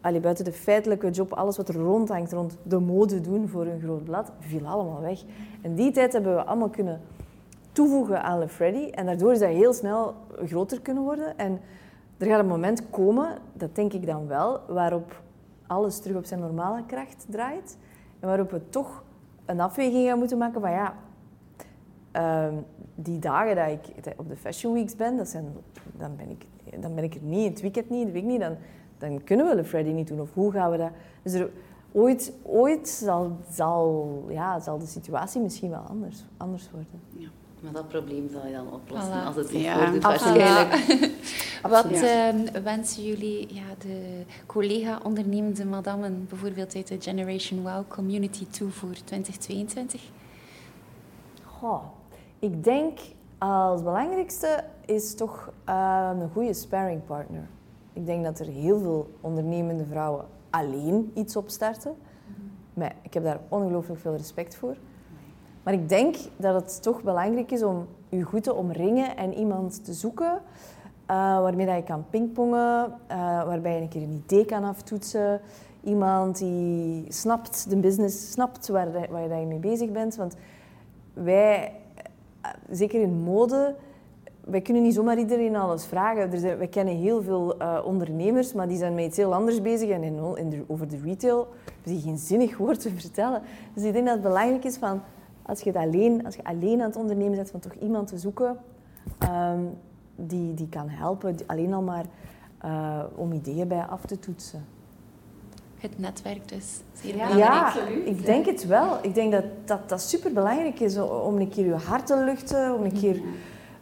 allee, 0.00 0.20
buiten 0.20 0.44
de 0.44 0.52
feitelijke 0.52 1.10
job, 1.10 1.32
alles 1.32 1.56
wat 1.56 1.68
er 1.68 1.74
rondhangt, 1.74 2.32
rond 2.32 2.56
de 2.62 2.78
mode 2.78 3.20
doen 3.20 3.48
voor 3.48 3.66
een 3.66 3.80
groot 3.80 4.04
blad, 4.04 4.32
viel 4.38 4.66
allemaal 4.66 5.00
weg. 5.00 5.22
En 5.62 5.74
die 5.74 5.90
tijd 5.90 6.12
hebben 6.12 6.34
we 6.34 6.44
allemaal 6.44 6.68
kunnen 6.68 7.00
toevoegen 7.72 8.22
aan 8.22 8.38
Le 8.38 8.48
Freddy. 8.48 8.90
En 8.90 9.06
daardoor 9.06 9.32
is 9.32 9.38
dat 9.38 9.48
heel 9.48 9.72
snel 9.72 10.14
groter 10.44 10.80
kunnen 10.80 11.02
worden. 11.02 11.38
En 11.38 11.60
er 12.18 12.26
gaat 12.26 12.40
een 12.40 12.46
moment 12.46 12.90
komen, 12.90 13.38
dat 13.52 13.74
denk 13.74 13.92
ik 13.92 14.06
dan 14.06 14.26
wel, 14.26 14.60
waarop 14.68 15.22
alles 15.66 16.00
terug 16.00 16.16
op 16.16 16.24
zijn 16.24 16.40
normale 16.40 16.86
kracht 16.86 17.26
draait. 17.28 17.78
En 18.20 18.28
waarop 18.28 18.50
we 18.50 18.68
toch 18.68 19.04
een 19.44 19.60
afweging 19.60 20.08
gaan 20.08 20.18
moeten 20.18 20.38
maken 20.38 20.60
van 20.60 20.70
ja, 20.70 20.94
ehm, 22.10 22.54
die 22.94 23.18
dagen 23.18 23.56
dat 23.56 23.68
ik 23.68 24.14
op 24.16 24.28
de 24.28 24.36
Fashion 24.36 24.72
Weeks 24.72 24.96
ben, 24.96 25.16
dat 25.16 25.28
zijn, 25.28 25.44
dan, 25.96 26.16
ben 26.16 26.30
ik, 26.30 26.46
dan 26.80 26.94
ben 26.94 27.04
ik 27.04 27.14
er 27.14 27.22
niet, 27.22 27.50
het 27.50 27.60
weekend 27.60 27.90
niet, 27.90 28.06
de 28.06 28.12
week 28.12 28.24
niet, 28.24 28.40
dan, 28.40 28.56
dan 28.98 29.24
kunnen 29.24 29.46
we 29.46 29.56
de 29.56 29.64
Friday 29.64 29.92
niet 29.92 30.08
doen. 30.08 30.20
Of 30.20 30.34
hoe 30.34 30.52
gaan 30.52 30.70
we 30.70 30.76
dat... 30.76 30.90
Dus 31.22 31.42
ooit, 31.92 32.32
ooit 32.42 32.88
zal, 32.88 33.36
zal, 33.50 34.24
ja, 34.28 34.60
zal 34.60 34.78
de 34.78 34.86
situatie 34.86 35.40
misschien 35.40 35.70
wel 35.70 35.80
anders, 35.80 36.24
anders 36.36 36.70
worden. 36.70 37.00
Ja. 37.08 37.28
Maar 37.60 37.72
dat 37.72 37.88
probleem 37.88 38.28
zal 38.32 38.46
je 38.46 38.52
dan 38.52 38.72
oplossen 38.72 39.12
Voilà. 39.12 39.26
als 39.26 39.36
het 39.36 39.48
zich 39.48 39.62
Ja, 39.62 39.78
voordoet 39.84 40.02
waarschijnlijk. 40.02 41.14
Wat 41.62 41.84
ehm, 41.90 42.62
wensen 42.62 43.04
jullie 43.04 43.54
ja, 43.54 43.64
de 43.78 44.22
collega-ondernemende 44.46 45.64
madammen, 45.64 46.26
bijvoorbeeld 46.28 46.74
uit 46.74 46.88
de 46.88 47.00
Generation 47.00 47.62
Wow 47.62 47.88
Community 47.88 48.46
toe 48.46 48.70
voor 48.70 48.92
2022? 49.04 50.02
Goh, 51.44 51.82
ik 52.38 52.64
denk 52.64 52.98
als 53.38 53.82
belangrijkste 53.82 54.64
is 54.84 55.14
toch 55.14 55.52
eh, 55.64 56.10
een 56.20 56.30
goede 56.32 56.54
sparringpartner. 56.54 57.48
Ik 57.92 58.06
denk 58.06 58.24
dat 58.24 58.38
er 58.38 58.46
heel 58.46 58.78
veel 58.78 59.10
ondernemende 59.20 59.84
vrouwen 59.84 60.24
alleen 60.50 61.10
iets 61.14 61.36
opstarten. 61.36 61.94
Maar 62.74 62.94
ik 63.02 63.14
heb 63.14 63.22
daar 63.24 63.40
ongelooflijk 63.48 64.00
veel 64.00 64.16
respect 64.16 64.56
voor. 64.56 64.76
Maar 65.66 65.74
ik 65.74 65.88
denk 65.88 66.16
dat 66.36 66.54
het 66.54 66.82
toch 66.82 67.02
belangrijk 67.02 67.50
is 67.50 67.62
om 67.62 67.86
je 68.08 68.22
goed 68.22 68.42
te 68.42 68.54
omringen 68.54 69.16
en 69.16 69.34
iemand 69.34 69.84
te 69.84 69.92
zoeken 69.92 70.32
eh, 71.06 71.16
waarmee 71.16 71.66
dat 71.66 71.76
je 71.76 71.82
kan 71.82 72.04
pingpongen, 72.10 72.92
eh, 73.06 73.16
waarbij 73.44 73.74
je 73.74 73.80
een 73.80 73.88
keer 73.88 74.02
een 74.02 74.22
idee 74.24 74.44
kan 74.44 74.64
aftoetsen. 74.64 75.40
Iemand 75.82 76.38
die 76.38 77.04
snapt 77.08 77.70
de 77.70 77.76
business, 77.76 78.30
snapt 78.32 78.68
waar, 78.68 78.92
de- 78.92 79.36
je 79.40 79.46
mee 79.46 79.58
bezig 79.58 79.90
bent. 79.92 80.16
Want 80.16 80.34
wij, 81.12 81.72
eh, 82.42 82.50
zeker 82.70 83.00
in 83.00 83.22
mode, 83.22 83.74
wij 84.40 84.60
kunnen 84.60 84.82
niet 84.82 84.94
zomaar 84.94 85.18
iedereen 85.18 85.56
alles 85.56 85.84
vragen. 85.86 86.32
Er 86.32 86.38
zijn, 86.38 86.58
wij 86.58 86.68
kennen 86.68 86.96
heel 86.96 87.22
veel 87.22 87.56
ondernemers, 87.84 88.52
maar 88.52 88.68
die 88.68 88.78
zijn 88.78 88.94
met 88.94 89.04
iets 89.04 89.16
heel 89.16 89.34
anders 89.34 89.62
bezig. 89.62 89.88
En 89.90 90.20
over 90.66 90.88
de 90.88 90.98
retail 91.04 91.38
hebben 91.64 91.92
die 91.92 92.00
geen 92.00 92.18
zinnig 92.18 92.56
woord 92.56 92.80
te 92.80 92.90
vertellen. 92.90 93.42
Dus 93.74 93.84
ik 93.84 93.92
denk 93.92 94.04
dat 94.06 94.14
het 94.14 94.22
belangrijk 94.24 94.64
is 94.64 94.76
van, 94.76 95.00
als 95.46 95.60
je, 95.60 95.70
het 95.70 95.78
alleen, 95.78 96.24
als 96.24 96.34
je 96.34 96.44
alleen 96.44 96.80
aan 96.80 96.86
het 96.88 96.96
ondernemen 96.96 97.36
bent, 97.36 97.50
van 97.50 97.60
toch 97.60 97.74
iemand 97.74 98.08
te 98.08 98.18
zoeken 98.18 98.56
ehm, 99.18 99.60
die, 100.16 100.54
die 100.54 100.68
kan 100.68 100.88
helpen. 100.88 101.36
die- 101.36 101.48
alleen 101.48 101.74
al 101.74 101.82
maar 101.82 102.04
eh, 102.58 103.00
om 103.14 103.32
ideeën 103.32 103.68
bij 103.68 103.82
af 103.82 104.04
te 104.04 104.18
toetsen. 104.18 104.64
Het 105.76 105.98
netwerk 105.98 106.48
dus. 106.48 106.80
Zeer 106.92 107.16
Ja, 107.16 107.26
belangrijk. 107.28 107.52
Ja, 107.52 107.66
absoluut. 107.66 108.06
ik 108.06 108.24
denk 108.24 108.46
het 108.46 108.66
wel. 108.66 108.98
Ik 109.02 109.14
denk 109.14 109.32
dat 109.32 109.44
dat, 109.64 109.88
dat 109.88 110.00
superbelangrijk 110.00 110.80
is 110.80 110.98
om 110.98 111.36
een 111.36 111.48
keer 111.48 111.66
je 111.66 111.74
hart 111.74 112.06
te 112.06 112.24
luchten, 112.24 112.74
om 112.74 112.84
een 112.84 112.92
keer... 112.92 113.20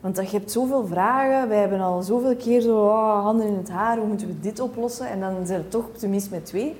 Want 0.01 0.17
dat- 0.17 0.31
je 0.31 0.37
hebt 0.39 0.51
zoveel 0.51 0.87
vragen. 0.87 1.49
Wij 1.49 1.59
hebben 1.61 1.81
al 1.81 2.03
zoveel 2.03 2.37
keer 2.37 2.61
zo 2.61 2.85
oh, 2.85 3.23
handen 3.23 3.47
in 3.47 3.57
het 3.57 3.71
haar. 3.71 3.97
Hoe 3.99 4.07
moeten 4.07 4.27
we 4.27 4.41
dit 4.41 4.61
oplossen? 4.61 5.09
En 5.09 5.21
dan 5.21 5.47
zijn 5.47 5.63
we 5.63 5.69
toch 5.69 5.91
tenminste 5.97 6.31
met 6.31 6.47
twee. 6.47 6.77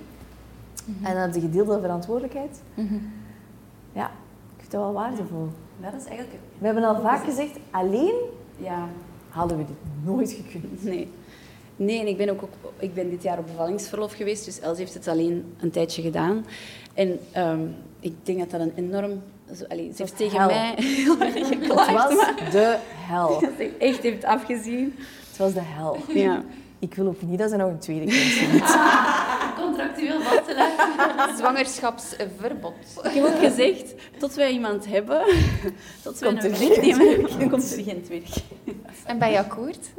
En 1.03 1.13
dan 1.13 1.23
heb 1.23 1.35
je 1.35 1.41
gedeelde 1.41 1.81
verantwoordelijkheid. 1.81 2.61
Mhm. 2.75 2.95
Ja, 3.93 4.11
dat 4.75 4.83
wel 4.83 4.93
waardevol. 4.93 5.49
Dat 5.81 5.93
is 6.01 6.05
eigenlijk... 6.07 6.39
We 6.59 6.67
hebben 6.67 6.85
al 6.85 7.01
vaak 7.01 7.25
gezegd, 7.25 7.59
alleen 7.71 8.15
Ja, 8.57 8.89
hadden 9.29 9.57
we 9.59 9.65
dit 9.65 9.77
nooit 10.05 10.33
gekund. 10.33 10.85
Nee. 10.85 11.09
Nee, 11.77 12.01
en 12.01 12.07
ik 12.07 12.17
ben 12.17 12.29
ook, 12.29 12.43
ik 12.79 12.95
ben 12.95 13.11
dit 13.11 13.23
jaar 13.23 13.39
op 13.39 13.47
bevallingsverlof 13.47 14.13
geweest, 14.13 14.45
dus 14.45 14.61
Els 14.61 14.79
heeft 14.79 14.95
het 14.95 15.09
alleen 15.09 15.55
een 15.61 15.71
tijdje 15.71 16.03
gedaan. 16.03 16.47
En 16.95 17.19
ehm, 17.33 17.61
ik 18.01 18.15
denk 18.23 18.39
dat 18.39 18.51
dat 18.51 18.61
een 18.61 18.73
enorm... 18.75 19.23
Zo, 19.55 19.65
allee, 19.69 19.93
ze 19.95 20.03
heeft 20.03 20.17
tegen 20.17 20.39
hel. 20.39 20.47
mij 20.47 20.75
heel 21.05 21.21
erg 21.21 21.35
Het 21.35 21.47
geklaagd, 21.47 21.93
was 21.93 22.15
maar 22.15 22.49
de 22.51 22.77
hel. 22.95 23.41
dat 23.41 23.51
ze 23.59 23.77
echt 23.79 24.03
heeft 24.03 24.25
afgezien. 24.25 24.95
Het 25.29 25.37
was 25.39 25.53
de 25.53 25.61
hel. 25.63 25.97
Ja. 26.09 26.43
Ik 26.79 26.95
wil 26.95 27.07
ook 27.07 27.23
niet 27.23 27.39
dat 27.39 27.51
ze 27.51 27.57
nog 27.57 27.69
een 27.71 27.79
tweede 27.79 28.05
kind 28.07 28.33
ziet. 28.33 28.63
contractueel 29.75 30.21
vastgelegd. 30.21 30.83
Zwangerschapsverbod. 31.39 32.75
Ik 33.03 33.11
heb 33.11 33.25
ook 33.25 33.39
gezegd, 33.39 33.95
tot 34.19 34.35
wij 34.35 34.53
iemand 34.53 34.87
hebben, 34.87 35.25
tot 36.03 36.19
wij 36.19 36.31
Komt 36.31 36.45
een 36.45 36.51
er 36.51 36.57
geen 36.57 36.97
nemen, 36.99 37.49
komt 37.51 37.77
er 37.77 37.83
geen. 37.85 38.25
En 39.05 39.19
ben 39.19 39.31
je 39.31 39.39
akkoord? 39.39 39.91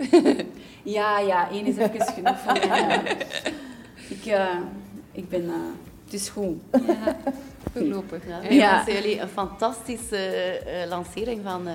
Ja, 0.83 1.19
ja, 1.19 1.49
één 1.51 1.65
is 1.65 1.77
even 1.77 2.01
genoeg 2.01 2.39
voor 2.39 2.67
mij. 2.67 2.79
ja. 2.79 3.01
Ik, 4.09 4.25
eh, 4.25 4.57
ik 5.11 5.29
ben... 5.29 5.43
eh, 5.49 5.55
het 6.05 6.13
is 6.13 6.29
goed. 6.29 6.57
Ja, 6.71 7.17
voorlopig. 7.75 8.21
Ja, 8.27 8.41
Ja. 8.49 8.83
jullie 8.87 9.19
een 9.21 9.27
fantastische 9.29 10.17
eh, 10.17 10.87
lancering 10.87 11.41
van 11.43 11.67
eh 11.67 11.73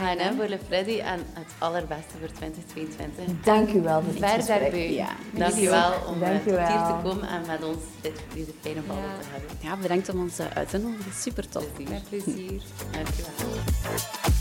H&M 0.00 0.36
voor 0.36 0.46
Le 0.48 0.58
Freddy 0.66 0.98
en 0.98 1.20
het 1.32 1.52
allerbeste 1.58 2.14
voor 2.20 2.28
2022. 2.32 3.34
Dank 3.44 3.72
u 3.72 3.80
wel 3.82 4.02
voor 4.02 4.12
dit 4.12 4.20
Ver 4.24 4.28
gesprek. 4.34 4.60
daarbij. 4.60 4.92
Ja. 4.92 5.08
Dank 5.32 5.54
je 5.54 5.68
wel 5.70 5.92
om 6.08 6.22
eh, 6.22 6.28
Dank 6.28 6.42
tot 6.42 6.52
u 6.52 6.56
hier 6.56 6.66
te 6.86 6.94
komen 7.02 7.28
en 7.28 7.42
met 7.46 7.64
ons 7.64 7.78
dit, 8.00 8.12
deze 8.34 8.50
fijne 8.60 8.80
babbel 8.80 9.04
Ja. 9.04 9.18
te 9.20 9.26
hebben. 9.32 9.50
Ja, 9.60 9.76
bedankt 9.76 10.08
om 10.08 10.20
ons 10.20 10.40
uit 10.54 10.68
te 10.70 10.78
nodigen. 10.78 11.12
Super 11.12 11.48
tof. 11.48 11.64
Met 11.90 12.08
plezier. 12.08 12.60
Dank 12.92 13.06
je 13.16 13.22
wel. 13.36 14.37